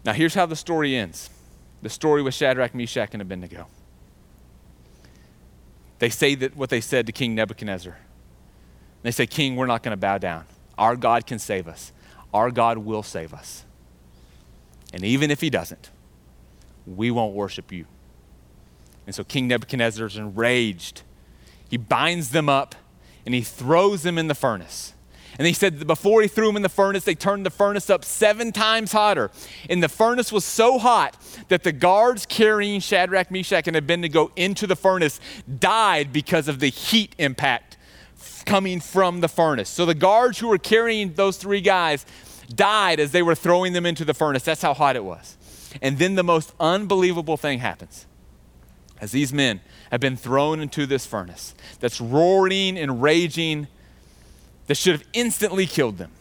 Now, 0.06 0.14
here's 0.14 0.36
how 0.36 0.46
the 0.46 0.56
story 0.56 0.96
ends 0.96 1.30
the 1.82 1.90
story 1.90 2.22
with 2.22 2.34
Shadrach, 2.34 2.74
Meshach, 2.74 3.10
and 3.12 3.22
Abednego. 3.22 3.68
They 6.00 6.10
say 6.10 6.36
that 6.36 6.56
what 6.56 6.70
they 6.70 6.80
said 6.80 7.08
to 7.08 7.12
King 7.12 7.36
Nebuchadnezzar 7.36 7.98
they 9.02 9.12
say, 9.12 9.28
King, 9.28 9.58
we're 9.58 9.66
not 9.66 9.84
going 9.84 9.92
to 9.92 9.98
bow 9.98 10.18
down. 10.18 10.46
Our 10.78 10.96
God 10.96 11.28
can 11.28 11.40
save 11.40 11.68
us. 11.68 11.92
Our 12.34 12.52
God 12.52 12.78
will 12.78 13.04
save 13.04 13.34
us. 13.34 13.66
And 14.94 15.04
even 15.04 15.32
if 15.32 15.42
he 15.42 15.50
doesn't, 15.50 15.90
we 16.86 17.12
won't 17.12 17.34
worship 17.34 17.72
you. 17.72 17.86
And 19.06 19.14
so 19.14 19.24
King 19.24 19.48
Nebuchadnezzar 19.48 20.06
is 20.06 20.18
enraged. 20.18 21.02
He 21.70 21.78
binds 21.78 22.30
them 22.30 22.48
up 22.48 22.76
and 23.26 23.34
he 23.34 23.42
throws 23.42 24.04
them 24.04 24.18
in 24.18 24.28
the 24.28 24.36
furnace. 24.36 24.94
And 25.38 25.48
he 25.48 25.54
said 25.54 25.88
before 25.88 26.22
he 26.22 26.28
threw 26.28 26.48
them 26.48 26.58
in 26.58 26.62
the 26.62 26.70
furnace, 26.70 27.06
they 27.06 27.16
turned 27.16 27.46
the 27.46 27.50
furnace 27.50 27.90
up 27.90 28.06
seven 28.06 28.52
times 28.52 28.92
hotter. 28.92 29.32
And 29.68 29.82
the 29.82 29.90
furnace 29.90 30.32
was 30.32 30.46
so 30.46 30.78
hot 30.78 31.18
that 31.48 31.64
the 31.64 31.72
guards 31.72 32.28
carrying 32.28 32.80
Shadrach, 32.80 33.32
Meshach, 33.32 33.68
and 33.68 33.76
Abednego 33.76 34.32
into 34.36 34.68
the 34.68 34.76
furnace 34.76 35.20
died 35.60 36.14
because 36.14 36.48
of 36.48 36.60
the 36.60 36.68
heat 36.68 37.16
impact 37.18 37.78
coming 38.46 38.80
from 38.80 39.22
the 39.22 39.28
furnace. 39.28 39.70
So 39.70 39.86
the 39.86 39.96
guards 39.96 40.38
who 40.38 40.50
were 40.50 40.58
carrying 40.58 41.14
those 41.14 41.38
three 41.38 41.62
guys 41.62 42.06
died 42.50 43.00
as 43.00 43.12
they 43.12 43.22
were 43.22 43.36
throwing 43.36 43.74
them 43.74 43.86
into 43.86 44.06
the 44.06 44.14
furnace. 44.14 44.44
That's 44.44 44.62
how 44.62 44.74
hot 44.74 44.96
it 44.96 45.04
was. 45.04 45.38
And 45.82 45.98
then 45.98 46.16
the 46.16 46.24
most 46.24 46.54
unbelievable 46.60 47.38
thing 47.38 47.60
happens. 47.60 48.06
As 49.02 49.12
these 49.12 49.34
men 49.34 49.62
have 49.92 50.00
been 50.00 50.16
thrown 50.16 50.60
into 50.60 50.86
this 50.86 51.06
furnace 51.06 51.54
that's 51.80 52.00
roaring 52.00 52.78
and 52.78 53.02
raging, 53.02 53.68
that 54.68 54.76
should 54.76 54.94
have 54.94 55.08
instantly 55.14 55.66
killed 55.66 55.98
them. 55.98 56.12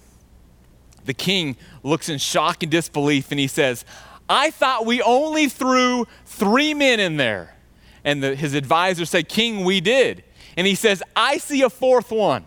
The 1.05 1.15
king 1.15 1.57
looks 1.83 2.09
in 2.09 2.19
shock 2.19 2.63
and 2.63 2.71
disbelief 2.71 3.31
and 3.31 3.39
he 3.39 3.47
says, 3.47 3.85
I 4.29 4.51
thought 4.51 4.87
we 4.87 5.03
only 5.03 5.49
threw 5.49 6.07
three 6.25 6.75
men 6.75 7.01
in 7.01 7.17
there. 7.17 7.57
And 8.05 8.23
the, 8.23 8.35
his 8.35 8.55
advisors 8.55 9.11
say, 9.11 9.23
King, 9.23 9.65
we 9.65 9.81
did. 9.81 10.25
And 10.57 10.67
he 10.67 10.75
says, 10.75 11.03
I 11.15 11.39
see 11.39 11.63
a 11.63 11.71
fourth 11.71 12.11
one. 12.11 12.45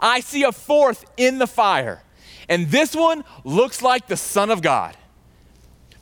I 0.00 0.20
see 0.20 0.42
a 0.42 0.52
fourth 0.52 1.04
in 1.16 1.38
the 1.38 1.46
fire. 1.46 2.02
And 2.48 2.68
this 2.68 2.94
one 2.94 3.24
looks 3.44 3.82
like 3.82 4.06
the 4.06 4.16
Son 4.16 4.50
of 4.50 4.62
God. 4.62 4.96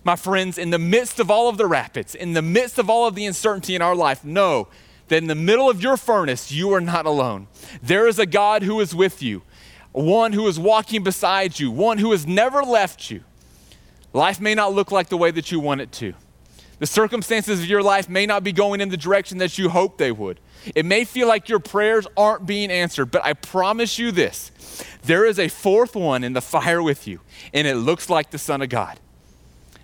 My 0.04 0.14
friends, 0.14 0.56
in 0.56 0.70
the 0.70 0.78
midst 0.78 1.18
of 1.18 1.30
all 1.30 1.48
of 1.48 1.58
the 1.58 1.66
rapids, 1.66 2.14
in 2.14 2.32
the 2.32 2.42
midst 2.42 2.78
of 2.78 2.88
all 2.88 3.06
of 3.06 3.16
the 3.16 3.26
uncertainty 3.26 3.74
in 3.74 3.82
our 3.82 3.96
life, 3.96 4.24
know 4.24 4.68
that 5.08 5.18
in 5.18 5.26
the 5.26 5.34
middle 5.34 5.68
of 5.68 5.82
your 5.82 5.96
furnace, 5.96 6.52
you 6.52 6.72
are 6.72 6.80
not 6.80 7.06
alone. 7.06 7.48
There 7.82 8.06
is 8.06 8.18
a 8.18 8.26
God 8.26 8.62
who 8.62 8.80
is 8.80 8.94
with 8.94 9.22
you, 9.22 9.42
one 9.92 10.32
who 10.32 10.46
is 10.46 10.58
walking 10.58 11.02
beside 11.02 11.58
you, 11.58 11.70
one 11.70 11.98
who 11.98 12.12
has 12.12 12.26
never 12.26 12.62
left 12.62 13.10
you. 13.10 13.22
Life 14.12 14.40
may 14.40 14.54
not 14.54 14.72
look 14.72 14.92
like 14.92 15.08
the 15.08 15.16
way 15.16 15.30
that 15.32 15.50
you 15.50 15.58
want 15.58 15.80
it 15.80 15.92
to. 15.92 16.14
The 16.78 16.86
circumstances 16.86 17.60
of 17.60 17.66
your 17.66 17.82
life 17.82 18.08
may 18.08 18.26
not 18.26 18.44
be 18.44 18.52
going 18.52 18.80
in 18.80 18.90
the 18.90 18.96
direction 18.96 19.38
that 19.38 19.56
you 19.56 19.70
hope 19.70 19.96
they 19.96 20.12
would. 20.12 20.40
It 20.74 20.84
may 20.84 21.04
feel 21.04 21.26
like 21.26 21.48
your 21.48 21.58
prayers 21.58 22.06
aren't 22.16 22.44
being 22.44 22.70
answered, 22.70 23.06
but 23.06 23.24
I 23.24 23.32
promise 23.32 23.98
you 23.98 24.12
this 24.12 24.52
there 25.02 25.24
is 25.24 25.38
a 25.38 25.48
fourth 25.48 25.94
one 25.94 26.22
in 26.22 26.34
the 26.34 26.40
fire 26.40 26.82
with 26.82 27.06
you, 27.06 27.20
and 27.54 27.66
it 27.66 27.76
looks 27.76 28.10
like 28.10 28.30
the 28.30 28.38
Son 28.38 28.60
of 28.60 28.68
God. 28.68 29.00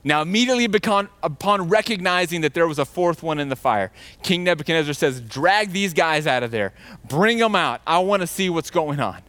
Now, 0.05 0.21
immediately 0.21 0.65
upon 0.65 1.69
recognizing 1.69 2.41
that 2.41 2.55
there 2.55 2.67
was 2.67 2.81
a 2.81 2.85
fourth 2.85 3.23
one 3.23 3.39
in 3.39 3.49
the 3.49 3.57
fire, 3.57 3.93
King 4.23 4.43
Nebuchadnezzar 4.45 4.95
says, 4.95 5.21
Drag 5.21 5.71
these 5.71 5.95
guys 5.95 6.27
out 6.27 6.43
of 6.43 6.51
there, 6.51 6.75
bring 7.09 7.39
them 7.39 7.55
out. 7.55 7.81
I 7.87 8.01
want 8.01 8.21
to 8.23 8.27
see 8.27 8.51
what's 8.51 8.71
going 8.71 8.99
on. 8.99 9.23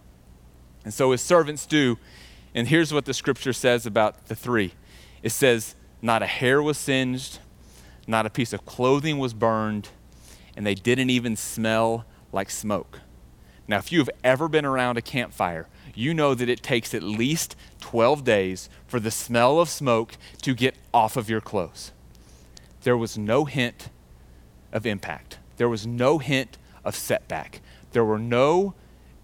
And 0.83 0.93
so 0.93 1.11
his 1.11 1.21
servants 1.21 1.65
do. 1.65 1.99
And 2.55 2.67
here's 2.67 2.91
what 2.91 3.05
the 3.05 3.13
scripture 3.13 3.53
says 3.53 3.85
about 3.85 4.27
the 4.27 4.35
three 4.35 4.73
it 5.21 5.31
says, 5.31 5.75
Not 6.01 6.23
a 6.23 6.27
hair 6.27 6.61
was 6.61 6.77
singed, 6.77 7.39
not 8.07 8.25
a 8.25 8.29
piece 8.29 8.53
of 8.53 8.65
clothing 8.65 9.17
was 9.17 9.33
burned 9.33 9.89
and 10.55 10.65
they 10.65 10.75
didn't 10.75 11.09
even 11.09 11.35
smell 11.35 12.05
like 12.31 12.49
smoke. 12.49 12.99
Now, 13.67 13.77
if 13.77 13.91
you've 13.91 14.09
ever 14.23 14.47
been 14.47 14.65
around 14.65 14.97
a 14.97 15.01
campfire, 15.01 15.67
you 15.95 16.13
know 16.13 16.33
that 16.33 16.49
it 16.49 16.61
takes 16.61 16.93
at 16.93 17.03
least 17.03 17.55
12 17.81 18.23
days 18.23 18.69
for 18.87 18.99
the 18.99 19.11
smell 19.11 19.59
of 19.59 19.69
smoke 19.69 20.17
to 20.41 20.53
get 20.53 20.75
off 20.93 21.15
of 21.15 21.29
your 21.29 21.41
clothes. 21.41 21.91
There 22.81 22.97
was 22.97 23.17
no 23.17 23.45
hint 23.45 23.89
of 24.71 24.85
impact, 24.85 25.37
there 25.57 25.69
was 25.69 25.87
no 25.87 26.17
hint 26.17 26.57
of 26.83 26.95
setback, 26.95 27.61
there 27.91 28.03
were 28.03 28.19
no 28.19 28.73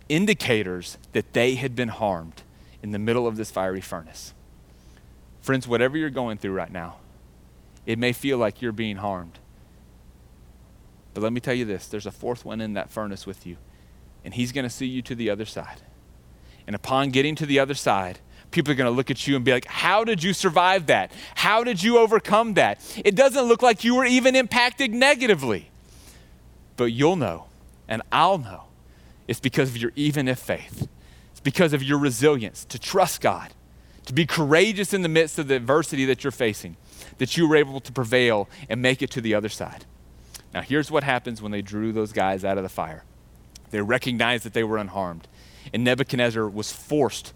indicators 0.08 0.98
that 1.12 1.34
they 1.34 1.56
had 1.56 1.76
been 1.76 1.90
harmed 1.90 2.44
in 2.82 2.92
the 2.92 3.00
middle 3.00 3.28
of 3.28 3.36
this 3.36 3.52
fiery 3.52 3.82
furnace. 3.82 4.34
Friends, 5.42 5.68
whatever 5.68 5.98
you're 5.98 6.10
going 6.10 6.38
through 6.38 6.54
right 6.54 6.72
now, 6.72 6.98
it 7.90 7.98
may 7.98 8.14
feel 8.14 8.38
like 8.38 8.62
you're 8.62 8.72
being 8.72 8.98
harmed. 8.98 9.40
But 11.16 11.24
let 11.24 11.34
me 11.34 11.40
tell 11.40 11.56
you 11.56 11.66
this 11.66 11.88
there's 11.88 12.06
a 12.06 12.12
fourth 12.12 12.46
one 12.46 12.62
in 12.62 12.74
that 12.74 12.92
furnace 12.92 13.26
with 13.26 13.48
you, 13.48 13.58
and 14.24 14.32
he's 14.32 14.52
going 14.52 14.64
to 14.64 14.70
see 14.70 14.86
you 14.86 15.02
to 15.02 15.16
the 15.16 15.32
other 15.32 15.46
side. 15.46 15.82
And 16.68 16.76
upon 16.76 17.10
getting 17.10 17.34
to 17.34 17.48
the 17.48 17.58
other 17.58 17.74
side, 17.74 18.20
people 18.52 18.72
are 18.72 18.76
going 18.76 18.86
to 18.86 18.96
look 18.96 19.10
at 19.10 19.26
you 19.26 19.36
and 19.36 19.44
be 19.44 19.52
like, 19.52 19.66
How 19.66 20.04
did 20.04 20.22
you 20.22 20.34
survive 20.34 20.86
that? 20.86 21.12
How 21.34 21.64
did 21.64 21.82
you 21.82 21.98
overcome 21.98 22.54
that? 22.54 22.80
It 23.04 23.16
doesn't 23.16 23.46
look 23.46 23.64
like 23.64 23.84
you 23.84 23.96
were 23.96 24.06
even 24.06 24.36
impacted 24.36 24.94
negatively. 24.94 25.72
But 26.78 26.92
you'll 26.92 27.16
know, 27.16 27.48
and 27.88 28.04
I'll 28.12 28.38
know. 28.38 28.66
It's 29.28 29.40
because 29.40 29.70
of 29.70 29.78
your 29.78 29.94
even 29.96 30.28
if 30.28 30.38
faith, 30.38 30.88
it's 31.32 31.40
because 31.40 31.74
of 31.74 31.82
your 31.82 31.98
resilience 31.98 32.66
to 32.66 32.78
trust 32.78 33.20
God, 33.20 33.52
to 34.10 34.14
be 34.16 34.26
courageous 34.26 34.92
in 34.92 35.04
the 35.04 35.08
midst 35.08 35.38
of 35.38 35.48
the 35.48 35.56
adversity 35.56 36.04
that 36.06 36.24
you're 36.24 36.32
facing, 36.32 36.76
that 37.20 37.38
you 37.38 37.48
were 37.48 37.56
able 37.56 37.80
to 37.80 37.92
prevail 37.92 38.50
and 38.68 38.82
make 38.82 39.04
it 39.04 39.12
to 39.12 39.22
the 39.22 39.36
other 39.36 39.50
side. 39.50 39.86
Now, 40.52 40.62
here's 40.62 40.90
what 40.90 41.04
happens 41.04 41.44
when 41.44 41.52
they 41.52 41.62
drew 41.62 41.92
those 41.92 42.12
guys 42.12 42.44
out 42.44 42.58
of 42.58 42.64
the 42.64 42.70
fire 42.70 43.04
they 43.70 43.82
recognized 43.82 44.46
that 44.46 44.54
they 44.54 44.64
were 44.64 44.80
unharmed. 44.80 45.28
And 45.72 45.84
Nebuchadnezzar 45.84 46.50
was 46.50 46.72
forced 46.74 47.34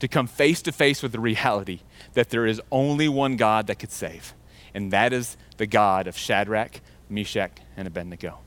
to 0.00 0.08
come 0.08 0.26
face 0.26 0.60
to 0.62 0.72
face 0.72 1.04
with 1.04 1.12
the 1.12 1.20
reality 1.20 1.82
that 2.14 2.30
there 2.30 2.46
is 2.46 2.60
only 2.72 3.08
one 3.08 3.36
God 3.36 3.68
that 3.68 3.78
could 3.78 3.92
save, 3.92 4.34
and 4.74 4.92
that 4.92 5.12
is 5.12 5.36
the 5.56 5.68
God 5.68 6.08
of 6.08 6.18
Shadrach, 6.18 6.80
Meshach, 7.08 7.60
and 7.76 7.86
Abednego. 7.86 8.38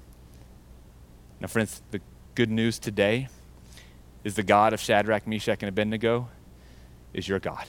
Now, 1.40 1.48
friends, 1.48 1.82
the 1.92 2.02
good 2.36 2.52
news 2.52 2.80
today 2.80 3.30
is 4.26 4.36
the 4.36 4.44
God 4.44 4.74
of 4.74 4.82
Shadrach, 4.82 5.26
Meshach, 5.26 5.64
and 5.64 5.70
Abednego 5.70 6.28
is 7.14 7.28
your 7.28 7.40
God. 7.40 7.66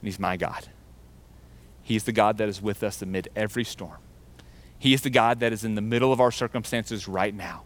And 0.00 0.04
He's 0.04 0.18
my 0.18 0.36
God. 0.36 0.68
He's 1.82 2.04
the 2.04 2.12
God 2.12 2.38
that 2.38 2.48
is 2.48 2.60
with 2.60 2.82
us 2.82 3.00
amid 3.00 3.28
every 3.34 3.64
storm. 3.64 3.98
He 4.78 4.92
is 4.92 5.02
the 5.02 5.10
God 5.10 5.40
that 5.40 5.52
is 5.52 5.64
in 5.64 5.74
the 5.74 5.80
middle 5.80 6.12
of 6.12 6.20
our 6.20 6.30
circumstances 6.30 7.08
right 7.08 7.34
now. 7.34 7.64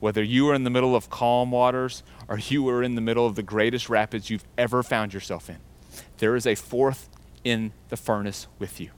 Whether 0.00 0.22
you 0.22 0.50
are 0.50 0.54
in 0.54 0.64
the 0.64 0.70
middle 0.70 0.94
of 0.94 1.08
calm 1.08 1.50
waters 1.50 2.02
or 2.28 2.38
you 2.38 2.68
are 2.68 2.82
in 2.82 2.94
the 2.94 3.00
middle 3.00 3.26
of 3.26 3.36
the 3.36 3.42
greatest 3.42 3.88
rapids 3.88 4.28
you've 4.28 4.44
ever 4.58 4.82
found 4.82 5.14
yourself 5.14 5.48
in, 5.48 5.58
there 6.18 6.36
is 6.36 6.46
a 6.46 6.54
fourth 6.54 7.08
in 7.44 7.72
the 7.88 7.96
furnace 7.96 8.46
with 8.58 8.80
you. 8.80 8.90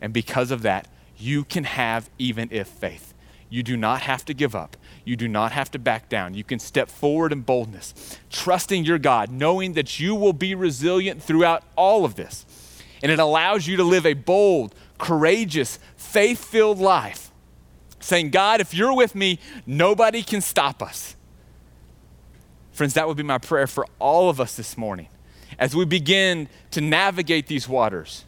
And 0.00 0.12
because 0.12 0.50
of 0.50 0.62
that, 0.62 0.88
you 1.16 1.44
can 1.44 1.64
have 1.64 2.10
even 2.18 2.48
if 2.50 2.68
faith. 2.68 3.13
You 3.48 3.62
do 3.62 3.76
not 3.76 4.02
have 4.02 4.24
to 4.26 4.34
give 4.34 4.54
up. 4.54 4.76
You 5.04 5.16
do 5.16 5.28
not 5.28 5.52
have 5.52 5.70
to 5.72 5.78
back 5.78 6.08
down. 6.08 6.34
You 6.34 6.44
can 6.44 6.58
step 6.58 6.88
forward 6.88 7.32
in 7.32 7.42
boldness, 7.42 8.18
trusting 8.30 8.84
your 8.84 8.98
God, 8.98 9.30
knowing 9.30 9.74
that 9.74 10.00
you 10.00 10.14
will 10.14 10.32
be 10.32 10.54
resilient 10.54 11.22
throughout 11.22 11.62
all 11.76 12.04
of 12.04 12.14
this. 12.14 12.46
And 13.02 13.12
it 13.12 13.18
allows 13.18 13.66
you 13.66 13.76
to 13.76 13.84
live 13.84 14.06
a 14.06 14.14
bold, 14.14 14.74
courageous, 14.98 15.78
faith 15.96 16.44
filled 16.44 16.78
life, 16.78 17.30
saying, 18.00 18.30
God, 18.30 18.60
if 18.60 18.72
you're 18.72 18.94
with 18.94 19.14
me, 19.14 19.38
nobody 19.66 20.22
can 20.22 20.40
stop 20.40 20.82
us. 20.82 21.16
Friends, 22.72 22.94
that 22.94 23.06
would 23.06 23.16
be 23.16 23.22
my 23.22 23.38
prayer 23.38 23.66
for 23.66 23.86
all 23.98 24.30
of 24.30 24.40
us 24.40 24.56
this 24.56 24.76
morning 24.76 25.08
as 25.58 25.76
we 25.76 25.84
begin 25.84 26.48
to 26.72 26.80
navigate 26.80 27.46
these 27.46 27.68
waters, 27.68 28.24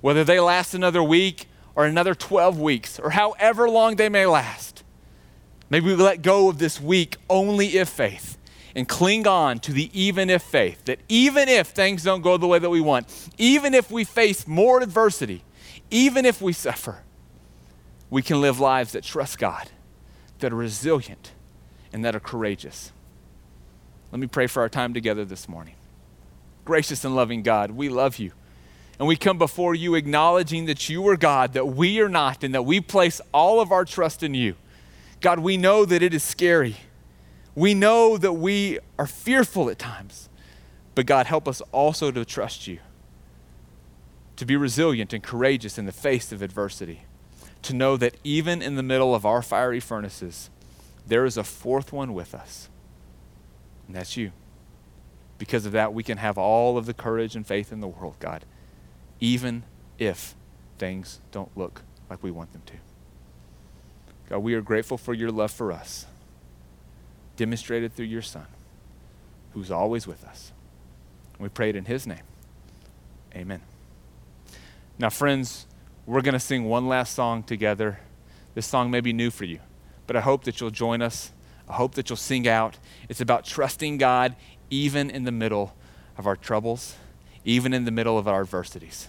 whether 0.00 0.24
they 0.24 0.38
last 0.40 0.74
another 0.74 1.02
week 1.02 1.46
or 1.76 1.84
another 1.84 2.14
12 2.14 2.58
weeks 2.58 2.98
or 2.98 3.10
however 3.10 3.68
long 3.68 3.96
they 3.96 4.08
may 4.08 4.26
last. 4.26 4.82
Maybe 5.68 5.86
we 5.86 5.94
let 5.94 6.22
go 6.22 6.48
of 6.48 6.58
this 6.58 6.80
week 6.80 7.16
only 7.28 7.76
if 7.76 7.88
faith 7.88 8.38
and 8.74 8.88
cling 8.88 9.26
on 9.26 9.58
to 9.60 9.72
the 9.72 9.90
even 9.98 10.30
if 10.30 10.42
faith 10.42 10.84
that 10.86 11.00
even 11.08 11.48
if 11.48 11.68
things 11.68 12.02
don't 12.02 12.22
go 12.22 12.36
the 12.36 12.46
way 12.46 12.58
that 12.58 12.70
we 12.70 12.80
want, 12.80 13.06
even 13.38 13.74
if 13.74 13.90
we 13.90 14.04
face 14.04 14.46
more 14.46 14.80
adversity, 14.80 15.42
even 15.90 16.24
if 16.24 16.40
we 16.40 16.52
suffer, 16.52 17.02
we 18.10 18.22
can 18.22 18.40
live 18.40 18.58
lives 18.58 18.92
that 18.92 19.04
trust 19.04 19.38
God, 19.38 19.70
that 20.38 20.52
are 20.52 20.56
resilient, 20.56 21.32
and 21.92 22.04
that 22.04 22.14
are 22.14 22.20
courageous. 22.20 22.92
Let 24.12 24.20
me 24.20 24.26
pray 24.26 24.46
for 24.46 24.60
our 24.60 24.68
time 24.68 24.94
together 24.94 25.24
this 25.24 25.48
morning. 25.48 25.74
Gracious 26.64 27.04
and 27.04 27.14
loving 27.14 27.42
God, 27.42 27.72
we 27.72 27.88
love 27.88 28.18
you. 28.18 28.32
And 28.98 29.06
we 29.06 29.16
come 29.16 29.38
before 29.38 29.74
you 29.74 29.94
acknowledging 29.94 30.66
that 30.66 30.88
you 30.88 31.06
are 31.08 31.16
God, 31.16 31.52
that 31.52 31.66
we 31.66 32.00
are 32.00 32.08
not, 32.08 32.42
and 32.42 32.54
that 32.54 32.62
we 32.62 32.80
place 32.80 33.20
all 33.32 33.60
of 33.60 33.70
our 33.70 33.84
trust 33.84 34.22
in 34.22 34.34
you. 34.34 34.54
God, 35.20 35.38
we 35.38 35.56
know 35.56 35.84
that 35.84 36.02
it 36.02 36.14
is 36.14 36.22
scary. 36.22 36.76
We 37.54 37.74
know 37.74 38.16
that 38.16 38.34
we 38.34 38.78
are 38.98 39.06
fearful 39.06 39.68
at 39.68 39.78
times. 39.78 40.28
But 40.94 41.06
God, 41.06 41.26
help 41.26 41.46
us 41.46 41.60
also 41.72 42.10
to 42.10 42.24
trust 42.24 42.66
you 42.66 42.78
to 44.36 44.44
be 44.44 44.56
resilient 44.56 45.12
and 45.12 45.22
courageous 45.22 45.78
in 45.78 45.86
the 45.86 45.92
face 45.92 46.30
of 46.30 46.42
adversity, 46.42 47.02
to 47.62 47.74
know 47.74 47.96
that 47.96 48.16
even 48.22 48.62
in 48.62 48.76
the 48.76 48.82
middle 48.82 49.14
of 49.14 49.24
our 49.24 49.42
fiery 49.42 49.80
furnaces, 49.80 50.50
there 51.06 51.24
is 51.24 51.36
a 51.36 51.44
fourth 51.44 51.92
one 51.92 52.12
with 52.14 52.34
us. 52.34 52.68
And 53.86 53.96
that's 53.96 54.16
you. 54.16 54.32
Because 55.38 55.66
of 55.66 55.72
that, 55.72 55.92
we 55.92 56.02
can 56.02 56.18
have 56.18 56.38
all 56.38 56.78
of 56.78 56.86
the 56.86 56.94
courage 56.94 57.34
and 57.34 57.46
faith 57.46 57.72
in 57.72 57.80
the 57.80 57.88
world, 57.88 58.16
God, 58.20 58.44
even 59.20 59.62
if 59.98 60.34
things 60.78 61.20
don't 61.32 61.56
look 61.56 61.82
like 62.10 62.22
we 62.22 62.30
want 62.30 62.52
them 62.52 62.62
to. 62.66 62.74
God, 64.28 64.38
we 64.38 64.54
are 64.54 64.60
grateful 64.60 64.98
for 64.98 65.14
your 65.14 65.30
love 65.30 65.50
for 65.50 65.72
us, 65.72 66.06
demonstrated 67.36 67.94
through 67.94 68.06
your 68.06 68.22
Son, 68.22 68.46
who's 69.54 69.70
always 69.70 70.06
with 70.06 70.24
us. 70.24 70.52
We 71.38 71.48
pray 71.48 71.70
it 71.70 71.76
in 71.76 71.84
his 71.84 72.06
name. 72.06 72.22
Amen. 73.34 73.60
Now, 74.98 75.10
friends, 75.10 75.66
we're 76.06 76.22
going 76.22 76.34
to 76.34 76.40
sing 76.40 76.64
one 76.64 76.88
last 76.88 77.14
song 77.14 77.42
together. 77.42 78.00
This 78.54 78.66
song 78.66 78.90
may 78.90 79.00
be 79.00 79.12
new 79.12 79.30
for 79.30 79.44
you, 79.44 79.60
but 80.06 80.16
I 80.16 80.20
hope 80.20 80.44
that 80.44 80.60
you'll 80.60 80.70
join 80.70 81.02
us. 81.02 81.32
I 81.68 81.74
hope 81.74 81.94
that 81.96 82.08
you'll 82.08 82.16
sing 82.16 82.48
out. 82.48 82.78
It's 83.08 83.20
about 83.20 83.44
trusting 83.44 83.98
God 83.98 84.34
even 84.70 85.10
in 85.10 85.24
the 85.24 85.32
middle 85.32 85.74
of 86.16 86.26
our 86.26 86.36
troubles, 86.36 86.96
even 87.46 87.72
in 87.72 87.86
the 87.86 87.90
middle 87.90 88.18
of 88.18 88.28
our 88.28 88.42
adversities. 88.42 89.08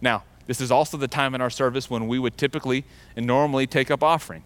Now, 0.00 0.24
this 0.46 0.60
is 0.60 0.72
also 0.72 0.96
the 0.96 1.06
time 1.06 1.34
in 1.34 1.40
our 1.40 1.50
service 1.50 1.90
when 1.90 2.08
we 2.08 2.18
would 2.18 2.36
typically 2.36 2.84
and 3.14 3.26
normally 3.26 3.66
take 3.66 3.90
up 3.90 4.02
offering. 4.02 4.42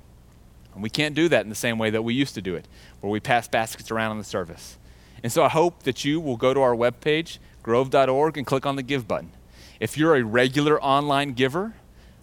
And 0.75 0.83
we 0.83 0.91
can't 0.91 1.15
do 1.15 1.29
that 1.29 1.45
in 1.45 1.49
the 1.49 1.55
same 1.55 1.79
way 1.79 1.91
that 1.91 2.03
we 2.03 2.13
used 2.13 2.35
to 2.35 2.43
do 2.43 2.55
it, 2.55 2.67
where 3.01 3.11
we 3.11 3.21
pass 3.21 3.49
baskets 3.49 3.91
around 3.91 4.13
in 4.13 4.19
the 4.19 4.25
service. 4.25 4.77
And 5.23 5.33
so 5.33 5.45
I 5.45 5.49
hope 5.49 5.85
that 5.85 6.05
you 6.05 6.21
will 6.21 6.37
go 6.37 6.53
to 6.53 6.61
our 6.61 6.75
webpage, 6.75 7.39
grove.org, 7.63 8.37
and 8.37 8.47
click 8.47 8.67
on 8.67 8.77
the 8.77 8.83
Give 8.83 9.07
button. 9.07 9.31
If 9.79 9.97
you're 9.97 10.17
a 10.17 10.25
regular 10.25 10.83
online 10.83 11.33
giver, 11.33 11.75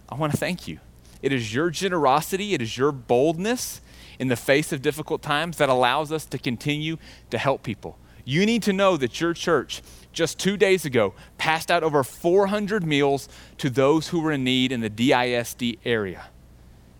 I 0.08 0.14
want 0.14 0.32
to 0.32 0.38
thank 0.38 0.68
you. 0.68 0.78
It 1.22 1.32
is 1.32 1.54
your 1.54 1.70
generosity, 1.70 2.54
it 2.54 2.62
is 2.62 2.76
your 2.76 2.92
boldness 2.92 3.80
in 4.18 4.28
the 4.28 4.36
face 4.36 4.72
of 4.72 4.82
difficult 4.82 5.22
times 5.22 5.56
that 5.56 5.68
allows 5.68 6.12
us 6.12 6.24
to 6.26 6.38
continue 6.38 6.96
to 7.30 7.38
help 7.38 7.62
people. 7.62 7.98
You 8.28 8.44
need 8.44 8.62
to 8.64 8.74
know 8.74 8.98
that 8.98 9.22
your 9.22 9.32
church 9.32 9.80
just 10.12 10.38
two 10.38 10.58
days 10.58 10.84
ago 10.84 11.14
passed 11.38 11.70
out 11.70 11.82
over 11.82 12.04
400 12.04 12.84
meals 12.84 13.26
to 13.56 13.70
those 13.70 14.08
who 14.08 14.20
were 14.20 14.32
in 14.32 14.44
need 14.44 14.70
in 14.70 14.82
the 14.82 14.90
DISD 14.90 15.78
area. 15.86 16.26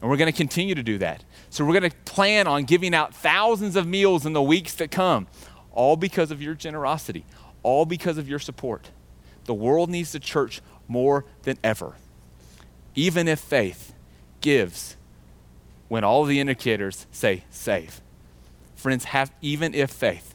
And 0.00 0.08
we're 0.08 0.16
going 0.16 0.32
to 0.32 0.36
continue 0.36 0.74
to 0.74 0.82
do 0.82 0.96
that. 0.96 1.22
So 1.50 1.66
we're 1.66 1.78
going 1.78 1.90
to 1.90 1.96
plan 2.06 2.46
on 2.46 2.64
giving 2.64 2.94
out 2.94 3.14
thousands 3.14 3.76
of 3.76 3.86
meals 3.86 4.24
in 4.24 4.32
the 4.32 4.40
weeks 4.40 4.72
that 4.76 4.90
come, 4.90 5.26
all 5.70 5.96
because 5.96 6.30
of 6.30 6.40
your 6.40 6.54
generosity, 6.54 7.26
all 7.62 7.84
because 7.84 8.16
of 8.16 8.26
your 8.26 8.38
support. 8.38 8.88
The 9.44 9.52
world 9.52 9.90
needs 9.90 10.12
the 10.12 10.20
church 10.20 10.62
more 10.88 11.26
than 11.42 11.58
ever. 11.62 11.96
Even 12.94 13.28
if 13.28 13.38
faith 13.38 13.92
gives 14.40 14.96
when 15.88 16.04
all 16.04 16.24
the 16.24 16.40
indicators 16.40 17.06
say 17.12 17.44
save. 17.50 18.00
Friends, 18.74 19.04
have 19.04 19.30
even 19.42 19.74
if 19.74 19.90
faith. 19.90 20.34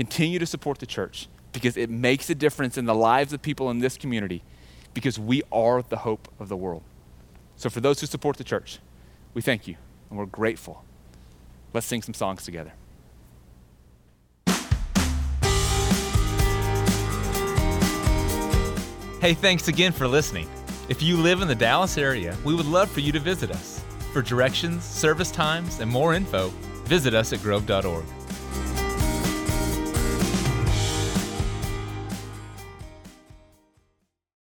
Continue 0.00 0.38
to 0.38 0.46
support 0.46 0.78
the 0.78 0.86
church 0.86 1.28
because 1.52 1.76
it 1.76 1.90
makes 1.90 2.30
a 2.30 2.34
difference 2.34 2.78
in 2.78 2.86
the 2.86 2.94
lives 2.94 3.34
of 3.34 3.42
people 3.42 3.68
in 3.68 3.80
this 3.80 3.98
community 3.98 4.42
because 4.94 5.18
we 5.18 5.42
are 5.52 5.82
the 5.82 5.98
hope 5.98 6.26
of 6.38 6.48
the 6.48 6.56
world. 6.56 6.82
So, 7.56 7.68
for 7.68 7.82
those 7.82 8.00
who 8.00 8.06
support 8.06 8.38
the 8.38 8.44
church, 8.44 8.78
we 9.34 9.42
thank 9.42 9.68
you 9.68 9.76
and 10.08 10.18
we're 10.18 10.24
grateful. 10.24 10.86
Let's 11.74 11.86
sing 11.86 12.00
some 12.00 12.14
songs 12.14 12.46
together. 12.46 12.72
Hey, 19.20 19.34
thanks 19.34 19.68
again 19.68 19.92
for 19.92 20.08
listening. 20.08 20.48
If 20.88 21.02
you 21.02 21.18
live 21.18 21.42
in 21.42 21.48
the 21.48 21.54
Dallas 21.54 21.98
area, 21.98 22.34
we 22.42 22.54
would 22.54 22.64
love 22.64 22.90
for 22.90 23.00
you 23.00 23.12
to 23.12 23.20
visit 23.20 23.50
us. 23.50 23.84
For 24.14 24.22
directions, 24.22 24.82
service 24.82 25.30
times, 25.30 25.78
and 25.80 25.90
more 25.90 26.14
info, 26.14 26.48
visit 26.86 27.12
us 27.12 27.34
at 27.34 27.42
grove.org. 27.42 28.06